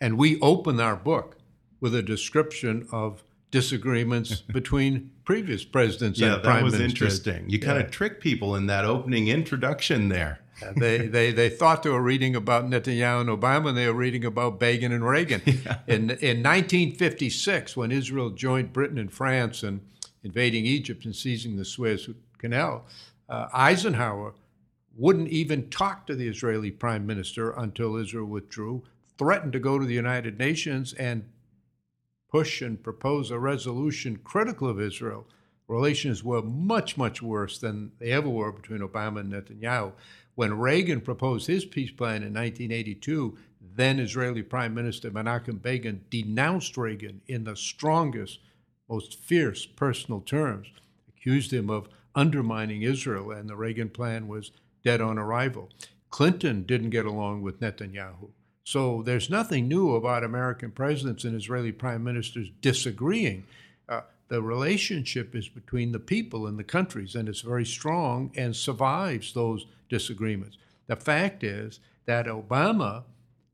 [0.01, 1.37] And we open our book
[1.79, 6.79] with a description of disagreements between previous presidents yeah, and prime ministers.
[6.79, 7.49] that was interesting.
[7.49, 10.41] You kind of trick people in that opening introduction there
[10.75, 14.25] they, they, they thought they were reading about Netanyahu and Obama, and they were reading
[14.25, 15.41] about Begin and Reagan.
[15.65, 15.79] Yeah.
[15.87, 19.81] In, in 1956, when Israel joined Britain and France in
[20.23, 22.85] invading Egypt and seizing the Suez Canal,
[23.29, 24.33] uh, Eisenhower
[24.95, 28.83] wouldn't even talk to the Israeli prime minister until Israel withdrew,
[29.17, 31.25] threatened to go to the United Nations and
[32.29, 35.27] push and propose a resolution critical of Israel
[35.67, 39.93] relations were much, much worse than they ever were between Obama and Netanyahu.
[40.35, 46.77] When Reagan proposed his peace plan in 1982, then Israeli Prime Minister Menachem Begin denounced
[46.77, 48.39] Reagan in the strongest,
[48.89, 50.67] most fierce personal terms,
[51.07, 54.51] accused him of undermining Israel, and the Reagan plan was
[54.83, 55.69] dead on arrival.
[56.09, 58.29] Clinton didn't get along with Netanyahu.
[58.63, 63.45] So there's nothing new about American presidents and Israeli prime ministers disagreeing.
[63.87, 68.55] Uh, the relationship is between the people and the countries, and it's very strong and
[68.55, 70.57] survives those disagreements.
[70.87, 73.03] The fact is that Obama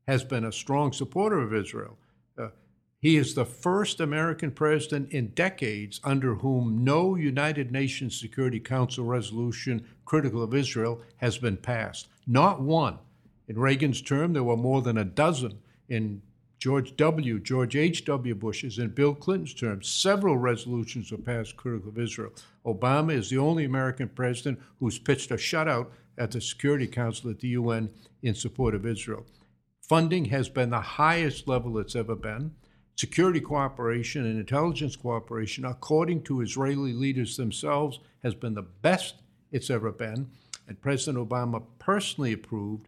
[0.07, 1.97] has been a strong supporter of Israel.
[3.01, 9.05] He is the first American president in decades under whom no United Nations Security Council
[9.05, 12.09] resolution critical of Israel has been passed.
[12.27, 12.99] Not one.
[13.47, 15.57] In Reagan's term, there were more than a dozen.
[15.89, 16.21] In
[16.59, 18.35] George W., George H.W.
[18.35, 22.31] Bush's, and Bill Clinton's term, several resolutions were passed critical of Israel.
[22.67, 25.87] Obama is the only American president who's pitched a shutout
[26.19, 27.89] at the Security Council at the UN
[28.21, 29.25] in support of Israel.
[29.81, 32.53] Funding has been the highest level it's ever been.
[32.95, 39.15] Security cooperation and intelligence cooperation, according to Israeli leaders themselves, has been the best
[39.51, 40.29] it's ever been.
[40.67, 42.87] And President Obama personally approved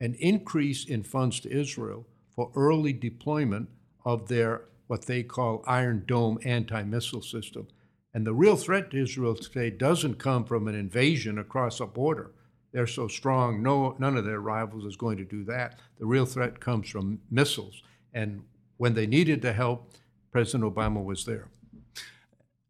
[0.00, 3.68] an increase in funds to Israel for early deployment
[4.04, 7.68] of their what they call Iron Dome anti missile system.
[8.12, 12.32] And the real threat to Israel today doesn't come from an invasion across a border.
[12.72, 15.78] They're so strong, no, none of their rivals is going to do that.
[15.98, 17.82] The real threat comes from missiles.
[18.12, 18.42] And
[18.80, 19.92] when they needed the help,
[20.32, 21.48] President Obama was there.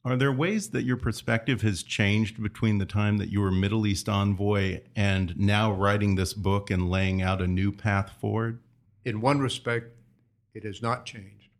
[0.05, 3.87] Are there ways that your perspective has changed between the time that you were Middle
[3.87, 8.59] East envoy and now writing this book and laying out a new path forward?
[9.05, 9.93] In one respect,
[10.53, 11.51] it has not changed.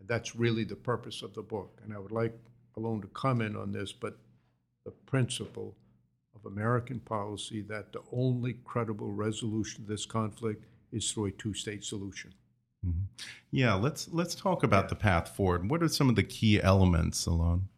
[0.00, 1.80] And that's really the purpose of the book.
[1.84, 2.36] And I would like
[2.76, 4.18] Alon to comment on this, but
[4.84, 5.76] the principle
[6.34, 11.54] of American policy that the only credible resolution to this conflict is through a two
[11.54, 12.34] state solution.
[12.84, 13.24] Mm -hmm.
[13.50, 15.70] Yeah, let's let's talk about the path forward.
[15.70, 17.68] What are some of the key elements, Alon?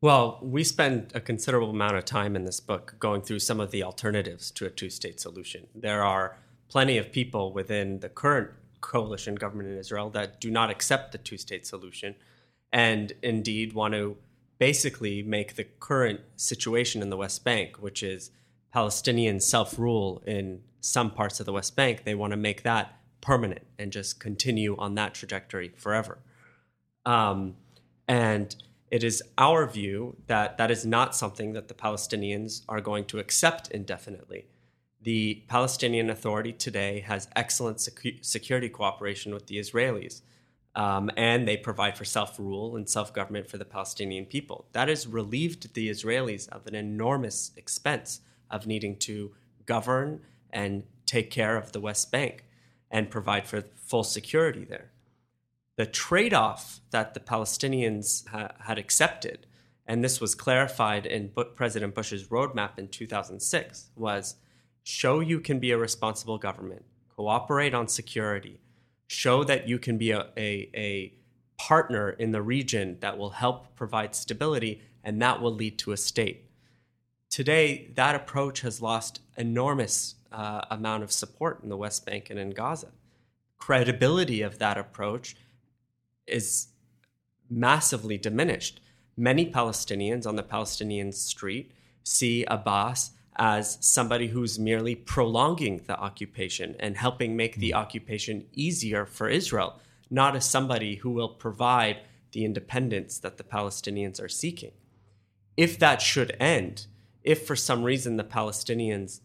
[0.00, 3.70] Well, we spend a considerable amount of time in this book going through some of
[3.70, 5.66] the alternatives to a two state solution.
[5.74, 6.36] There are
[6.68, 8.50] plenty of people within the current
[8.80, 12.14] coalition government in Israel that do not accept the two state solution
[12.70, 14.16] and indeed want to
[14.58, 18.30] basically make the current situation in the West Bank, which is
[18.72, 22.98] Palestinian self rule in some parts of the West Bank, they want to make that
[23.24, 26.18] permanent and just continue on that trajectory forever.
[27.06, 27.56] Um,
[28.06, 28.54] and
[28.90, 33.18] it is our view that that is not something that the Palestinians are going to
[33.18, 34.46] accept indefinitely.
[35.00, 40.20] The Palestinian Authority today has excellent secu- security cooperation with the Israelis,
[40.74, 44.66] um, and they provide for self rule and self government for the Palestinian people.
[44.72, 48.20] That has relieved the Israelis of an enormous expense
[48.50, 49.32] of needing to
[49.64, 50.20] govern
[50.50, 52.44] and take care of the West Bank
[52.94, 54.92] and provide for full security there
[55.76, 59.46] the trade off that the Palestinians ha- had accepted,
[59.86, 64.36] and this was clarified in B- President Bush's roadmap in 2006, was
[64.84, 68.60] show you can be a responsible government, cooperate on security,
[69.08, 71.12] show that you can be a, a, a
[71.58, 75.96] partner in the region that will help provide stability, and that will lead to a
[75.96, 76.48] state.
[77.30, 82.38] Today, that approach has lost enormous uh, amount of support in the West Bank and
[82.38, 82.88] in Gaza.
[83.56, 85.36] Credibility of that approach
[86.26, 86.68] is
[87.48, 88.80] massively diminished.
[89.16, 91.70] Many Palestinians on the Palestinian street
[92.02, 99.06] see Abbas as somebody who's merely prolonging the occupation and helping make the occupation easier
[99.06, 99.80] for Israel,
[100.10, 101.98] not as somebody who will provide
[102.32, 104.72] the independence that the Palestinians are seeking.
[105.56, 106.86] If that should end,
[107.22, 109.20] if for some reason the Palestinians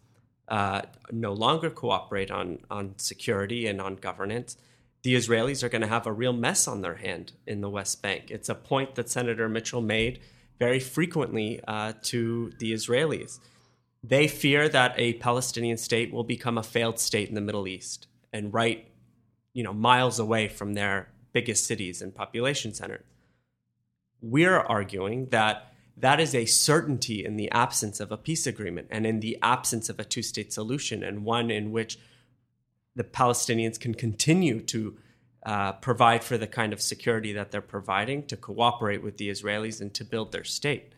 [0.50, 0.82] uh,
[1.12, 4.58] no longer cooperate on, on security and on governance,
[5.04, 8.02] the Israelis are going to have a real mess on their hand in the West
[8.02, 8.30] Bank.
[8.30, 10.20] It's a point that Senator Mitchell made
[10.58, 13.40] very frequently uh, to the Israelis.
[14.04, 18.08] They fear that a Palestinian state will become a failed state in the Middle East
[18.34, 18.88] and right,
[19.54, 23.04] you know, miles away from their biggest cities and population center.
[24.22, 25.69] We're arguing that
[26.00, 29.90] that is a certainty in the absence of a peace agreement and in the absence
[29.90, 32.00] of a two state solution, and one in which
[32.96, 34.98] the Palestinians can continue to
[35.46, 39.80] uh, provide for the kind of security that they're providing, to cooperate with the Israelis,
[39.82, 40.94] and to build their state.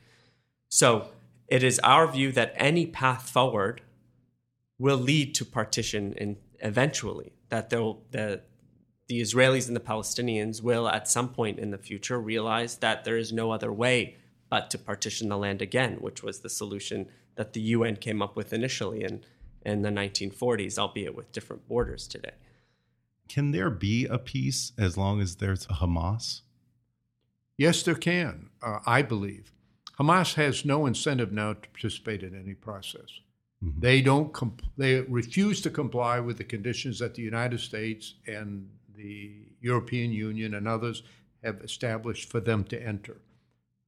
[0.69, 1.09] So
[1.47, 3.81] it is our view that any path forward
[4.79, 8.41] will lead to partition in, eventually, that the, the
[9.21, 13.31] Israelis and the Palestinians will, at some point in the future, realize that there is
[13.31, 14.15] no other way
[14.51, 18.35] but to partition the land again, which was the solution that the UN came up
[18.35, 19.23] with initially in,
[19.65, 22.33] in the 1940s, albeit with different borders today.
[23.29, 26.41] Can there be a peace as long as there's a Hamas?
[27.57, 29.53] Yes, there can, uh, I believe.
[29.97, 33.21] Hamas has no incentive now to participate in any process.
[33.63, 33.79] Mm-hmm.
[33.79, 34.33] They don't.
[34.33, 39.31] Comp- they refuse to comply with the conditions that the United States and the
[39.61, 41.03] European Union and others
[41.41, 43.21] have established for them to enter.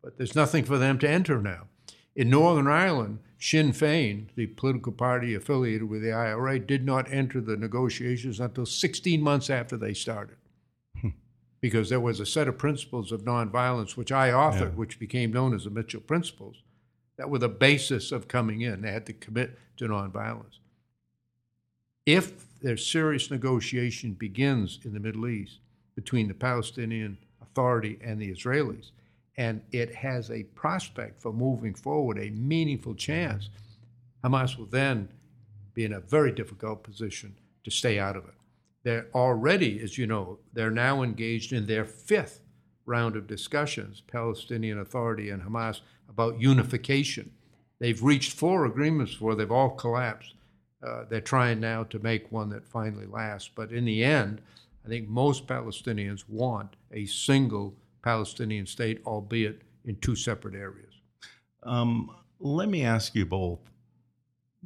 [0.04, 1.68] But there's nothing for them to enter now.
[2.16, 7.42] In Northern Ireland, Sinn Féin, the political party affiliated with the IRA, did not enter
[7.42, 10.38] the negotiations until 16 months after they started.
[11.02, 11.10] Hmm.
[11.60, 14.78] Because there was a set of principles of nonviolence, which I authored, yeah.
[14.78, 16.58] which became known as the Mitchell Principles,
[17.18, 18.82] that were the basis of coming in.
[18.82, 20.60] They had to commit to nonviolence.
[22.06, 25.60] If there's serious negotiation begins in the Middle East
[25.96, 28.92] between the Palestinian Authority and the Israelis,
[29.38, 33.50] and it has a prospect for moving forward, a meaningful chance,
[34.24, 35.10] Hamas will then
[35.74, 38.36] be in a very difficult position to stay out of it.
[38.84, 42.42] They're already, as you know, they're now engaged in their fifth
[42.86, 47.32] round of discussions, Palestinian Authority and Hamas, about unification.
[47.80, 50.36] They've reached four agreements for, they've all collapsed.
[50.86, 53.50] Uh, they're trying now to make one that finally lasts.
[53.56, 54.42] But in the end,
[54.86, 57.74] I think most Palestinians want a single
[58.04, 60.94] Palestinian state, albeit in two separate areas.
[61.64, 63.60] Um, let me ask you both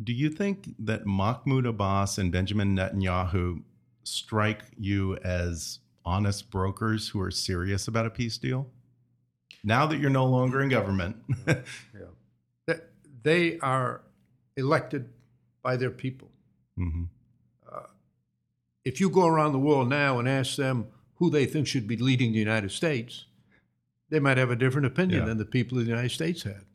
[0.03, 3.63] do you think that Mahmoud Abbas and Benjamin Netanyahu
[4.03, 8.67] strike you as honest brokers who are serious about a peace deal?
[9.63, 11.17] Now that you're no longer in government.
[11.47, 12.75] yeah.
[13.23, 14.01] They are
[14.55, 15.09] elected
[15.61, 16.29] by their people.
[16.79, 17.03] Mm-hmm.
[17.69, 17.87] Uh,
[18.85, 21.97] if you go around the world now and ask them who they think should be
[21.97, 23.25] leading the United States,
[24.09, 25.25] they might have a different opinion yeah.
[25.25, 26.65] than the people of the United States had.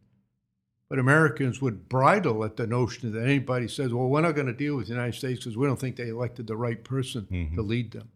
[0.89, 4.53] But Americans would bridle at the notion that anybody says, well, we're not going to
[4.53, 7.55] deal with the United States because we don't think they elected the right person mm-hmm.
[7.55, 8.11] to lead them.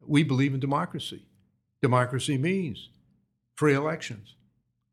[0.00, 1.26] We believe in democracy.
[1.82, 2.88] Democracy means
[3.54, 4.34] free elections.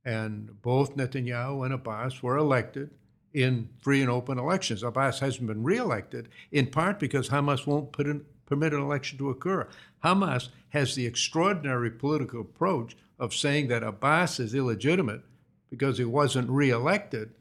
[0.03, 2.89] And both Netanyahu and Abbas were elected
[3.33, 4.83] in free and open elections.
[4.83, 9.67] Abbas hasn't been reelected, in part because Hamas won't in, permit an election to occur.
[10.03, 15.21] Hamas has the extraordinary political approach of saying that Abbas is illegitimate
[15.69, 17.31] because he wasn't reelected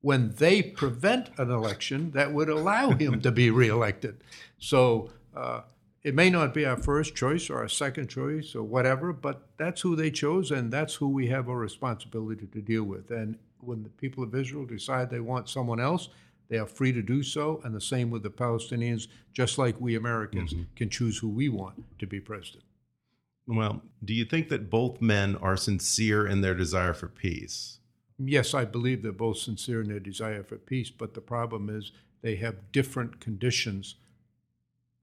[0.00, 4.22] when they prevent an election that would allow him to be reelected.
[4.58, 5.62] So uh,
[6.02, 9.80] it may not be our first choice or our second choice or whatever, but that's
[9.80, 13.10] who they chose, and that's who we have a responsibility to deal with.
[13.10, 16.10] And when the people of Israel decide they want someone else,
[16.50, 19.96] they are free to do so, and the same with the Palestinians, just like we
[19.96, 20.64] Americans mm-hmm.
[20.76, 22.64] can choose who we want to be president.
[23.46, 27.78] Well, do you think that both men are sincere in their desire for peace?
[28.18, 31.92] Yes, I believe they're both sincere in their desire for peace, but the problem is
[32.22, 33.96] they have different conditions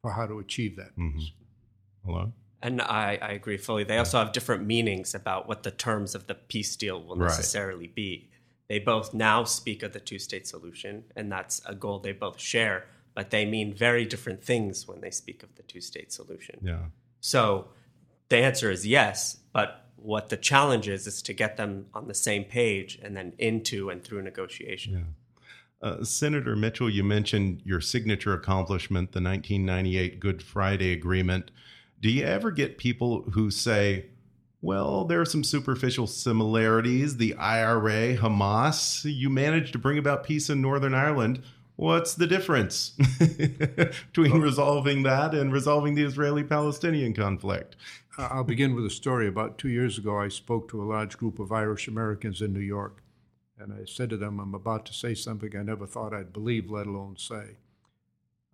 [0.01, 1.17] for how to achieve that mm-hmm.
[1.17, 1.31] peace.
[2.05, 2.31] Hello?
[2.63, 3.83] And I, I, agree fully.
[3.83, 7.87] They also have different meanings about what the terms of the peace deal will necessarily
[7.87, 7.95] right.
[7.95, 8.29] be.
[8.69, 12.39] They both now speak of the two state solution, and that's a goal they both
[12.39, 16.59] share, but they mean very different things when they speak of the two state solution.
[16.61, 16.85] Yeah.
[17.19, 17.67] So
[18.31, 22.13] the answer is yes, but what the challenge is is to get them on the
[22.15, 24.93] same page and then into and through negotiation.
[24.93, 25.87] Yeah.
[25.87, 31.51] Uh, Senator Mitchell, you mentioned your signature accomplishment, the 1998 Good Friday Agreement.
[31.99, 34.05] Do you ever get people who say,
[34.61, 37.17] well, there are some superficial similarities.
[37.17, 41.41] The IRA, Hamas, you managed to bring about peace in Northern Ireland.
[41.77, 47.75] What's the difference between resolving that and resolving the Israeli Palestinian conflict?
[48.17, 49.27] I'll begin with a story.
[49.27, 52.59] About two years ago, I spoke to a large group of Irish Americans in New
[52.59, 53.01] York.
[53.57, 56.69] And I said to them, I'm about to say something I never thought I'd believe,
[56.69, 57.57] let alone say.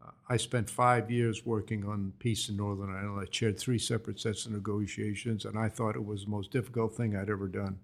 [0.05, 3.21] Uh, I spent five years working on peace in Northern Ireland.
[3.21, 6.95] I chaired three separate sets of negotiations, and I thought it was the most difficult
[6.95, 7.79] thing I'd ever done.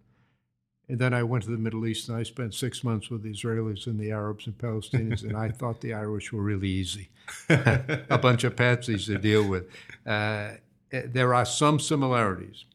[0.90, 3.32] And then I went to the Middle East and I spent six months with the
[3.32, 7.10] Israelis and the Arabs and Palestinians, and I thought the Irish were really easy.
[7.50, 9.70] a bunch of patsies to deal with.
[10.06, 10.52] Uh,
[10.94, 12.66] there are some similarities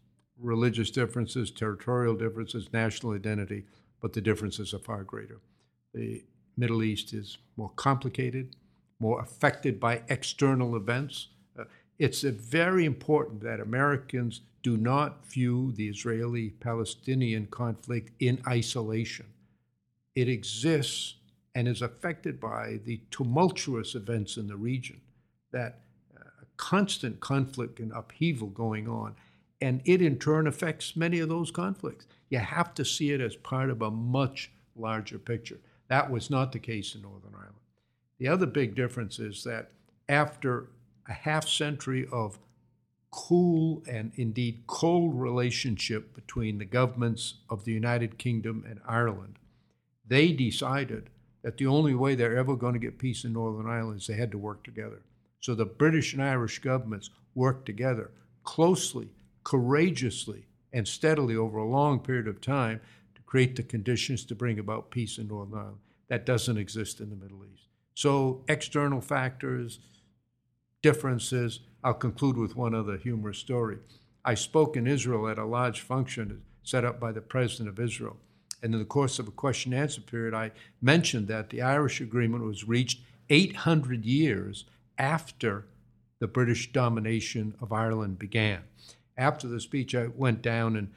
[0.40, 3.64] religious differences, territorial differences, national identity,
[4.00, 5.40] but the differences are far greater.
[5.92, 6.22] The
[6.56, 8.54] Middle East is more complicated,
[9.00, 11.28] more affected by external events.
[11.58, 11.64] Uh,
[11.98, 19.26] it's very important that Americans do not view the Israeli Palestinian conflict in isolation.
[20.14, 21.16] It exists
[21.56, 25.00] and is affected by the tumultuous events in the region
[25.50, 25.80] that
[26.58, 29.16] constant conflict and upheaval going on.
[29.60, 32.06] and it in turn affects many of those conflicts.
[32.28, 35.58] You have to see it as part of a much larger picture.
[35.88, 37.56] That was not the case in Northern Ireland.
[38.18, 39.72] The other big difference is that
[40.08, 40.68] after
[41.08, 42.38] a half century of
[43.10, 49.38] cool and indeed cold relationship between the governments of the United Kingdom and Ireland,
[50.06, 51.10] they decided
[51.42, 54.14] that the only way they're ever going to get peace in Northern Ireland is they
[54.14, 55.02] had to work together.
[55.40, 58.10] So the British and Irish governments worked together
[58.44, 59.10] closely,
[59.44, 62.80] courageously, and steadily over a long period of time
[63.14, 65.78] to create the conditions to bring about peace in Northern Ireland.
[66.08, 67.64] That doesn't exist in the Middle East.
[67.94, 69.80] So external factors,
[70.82, 71.60] differences.
[71.84, 73.78] I'll conclude with one other humorous story.
[74.24, 78.16] I spoke in Israel at a large function set up by the President of Israel.
[78.62, 82.00] And in the course of a question and answer period, I mentioned that the Irish
[82.00, 84.64] agreement was reached 800 years
[84.98, 85.66] after
[86.18, 88.62] the British domination of Ireland began.
[89.16, 90.90] After the speech, I went down, and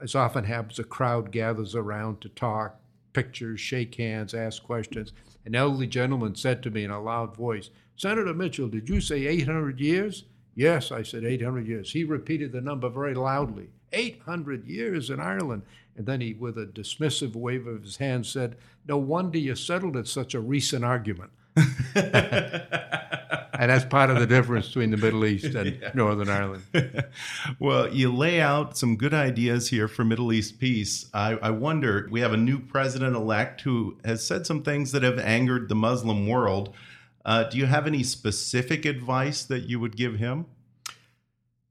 [0.00, 2.80] as often happens, a crowd gathers around to talk,
[3.12, 5.12] pictures, shake hands, ask questions.
[5.44, 9.26] An elderly gentleman said to me in a loud voice, Senator Mitchell, did you say
[9.26, 10.24] 800 years?
[10.54, 11.92] Yes, I said 800 years.
[11.92, 15.62] He repeated the number very loudly 800 years in Ireland.
[15.96, 19.96] And then he, with a dismissive wave of his hand, said, No wonder you settled
[19.96, 21.30] it such a recent argument.
[23.58, 25.90] and that's part of the difference between the Middle East and yeah.
[25.92, 26.62] Northern Ireland.
[27.58, 31.10] well, you lay out some good ideas here for Middle East peace.
[31.12, 35.02] I, I wonder, we have a new president elect who has said some things that
[35.02, 36.72] have angered the Muslim world.
[37.24, 40.46] Uh, do you have any specific advice that you would give him?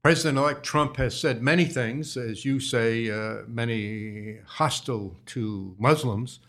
[0.02, 6.40] President elect Trump has said many things, as you say, uh, many hostile to Muslims.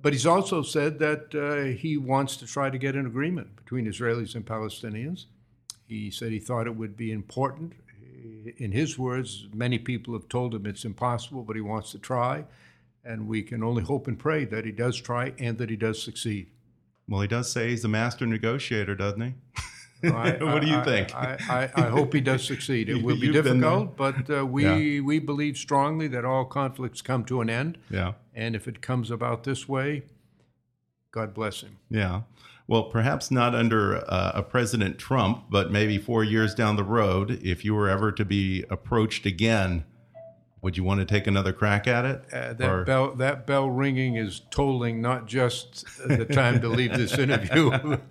[0.00, 3.86] But he's also said that uh, he wants to try to get an agreement between
[3.86, 5.26] Israelis and Palestinians.
[5.86, 7.72] He said he thought it would be important.
[8.58, 12.44] In his words, many people have told him it's impossible, but he wants to try.
[13.04, 16.02] And we can only hope and pray that he does try and that he does
[16.02, 16.48] succeed.
[17.08, 19.34] Well, he does say he's a master negotiator, doesn't he?
[20.04, 21.14] I, what do you I, think?
[21.14, 22.88] I, I, hope he does succeed.
[22.88, 25.00] It will be difficult, but uh, we yeah.
[25.00, 27.78] we believe strongly that all conflicts come to an end.
[27.90, 28.12] Yeah.
[28.34, 30.04] And if it comes about this way,
[31.10, 31.78] God bless him.
[31.90, 32.22] Yeah.
[32.68, 37.40] Well, perhaps not under uh, a President Trump, but maybe four years down the road,
[37.42, 39.84] if you were ever to be approached again
[40.60, 42.24] would you want to take another crack at it?
[42.32, 42.84] Uh, that or?
[42.84, 47.70] bell that bell ringing is tolling not just the time to leave this interview,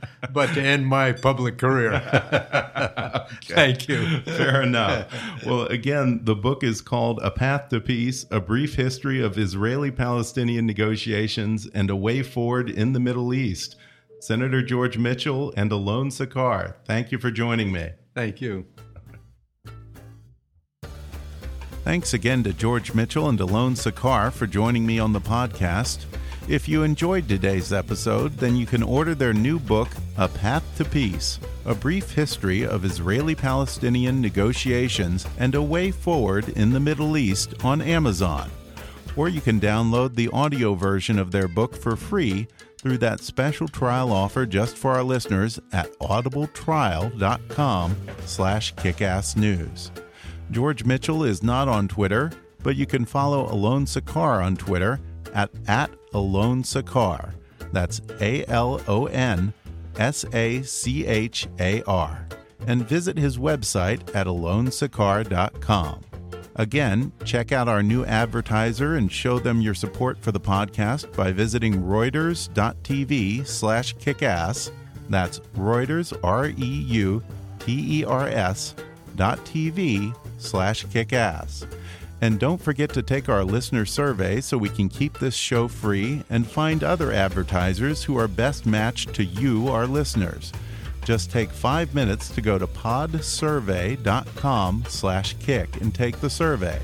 [0.31, 1.93] but to end my public career.
[1.93, 3.53] okay.
[3.53, 4.21] Thank you.
[4.21, 5.11] Fair enough.
[5.45, 10.65] Well, again, the book is called A Path to Peace: A Brief History of Israeli-Palestinian
[10.65, 13.75] Negotiations and a Way Forward in the Middle East.
[14.19, 17.91] Senator George Mitchell and Alon Sachar, thank you for joining me.
[18.15, 18.65] Thank you.
[21.87, 26.03] Thanks again to George Mitchell and Alon Sachar for joining me on the podcast.
[26.49, 30.83] If you enjoyed today's episode, then you can order their new book, A Path to
[30.83, 37.15] Peace A Brief History of Israeli Palestinian Negotiations and a Way Forward in the Middle
[37.15, 38.51] East on Amazon.
[39.15, 43.69] Or you can download the audio version of their book for free through that special
[43.69, 49.89] trial offer just for our listeners at audibletrial.com slash kickassnews.
[50.51, 52.31] George Mitchell is not on Twitter,
[52.63, 54.99] but you can follow Alon Sachar on Twitter
[55.33, 57.33] at, at Alon Sachar.
[57.71, 59.53] That's A L O N
[59.97, 62.27] S A C H A R.
[62.65, 66.03] And visit his website at alonsachar.com.
[66.55, 71.31] Again, check out our new advertiser and show them your support for the podcast by
[71.31, 74.71] visiting reuters.tv slash kickass.
[75.09, 77.25] That's Reuters, R-E-U-T-E-R-S
[79.15, 81.65] dot TV slash kickass.
[82.21, 86.23] And don't forget to take our listener survey so we can keep this show free
[86.29, 90.51] and find other advertisers who are best matched to you, our listeners.
[91.05, 96.81] Just take five minutes to go to podsurvey.com slash kick and take the survey.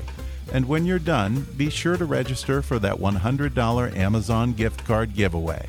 [0.52, 5.68] And when you're done, be sure to register for that $100 Amazon gift card giveaway.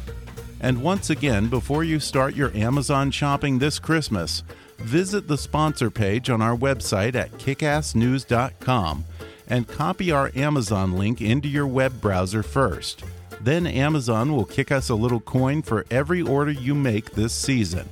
[0.61, 4.43] And once again, before you start your Amazon shopping this Christmas,
[4.77, 9.05] visit the sponsor page on our website at kickassnews.com
[9.47, 13.03] and copy our Amazon link into your web browser first.
[13.41, 17.87] Then Amazon will kick us a little coin for every order you make this season.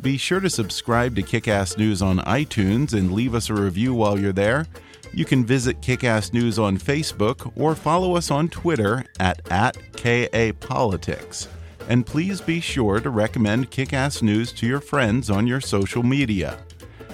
[0.00, 4.18] Be sure to subscribe to Kickass News on iTunes and leave us a review while
[4.18, 4.66] you're there.
[5.12, 11.48] You can visit Kickass News on Facebook or follow us on Twitter at, at KAPolitics
[11.88, 16.02] and please be sure to recommend Kick Ass News to your friends on your social
[16.02, 16.58] media.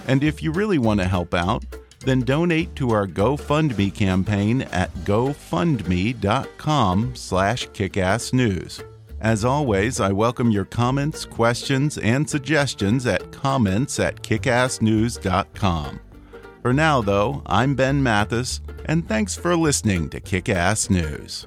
[0.07, 1.64] And if you really want to help out,
[2.01, 8.85] then donate to our GoFundMe campaign at gofundme.com slash kickassnews.
[9.20, 16.01] As always, I welcome your comments, questions, and suggestions at comments at kickassnews.com.
[16.61, 21.47] For now, though, I'm Ben Mathis, and thanks for listening to Kick Ass News.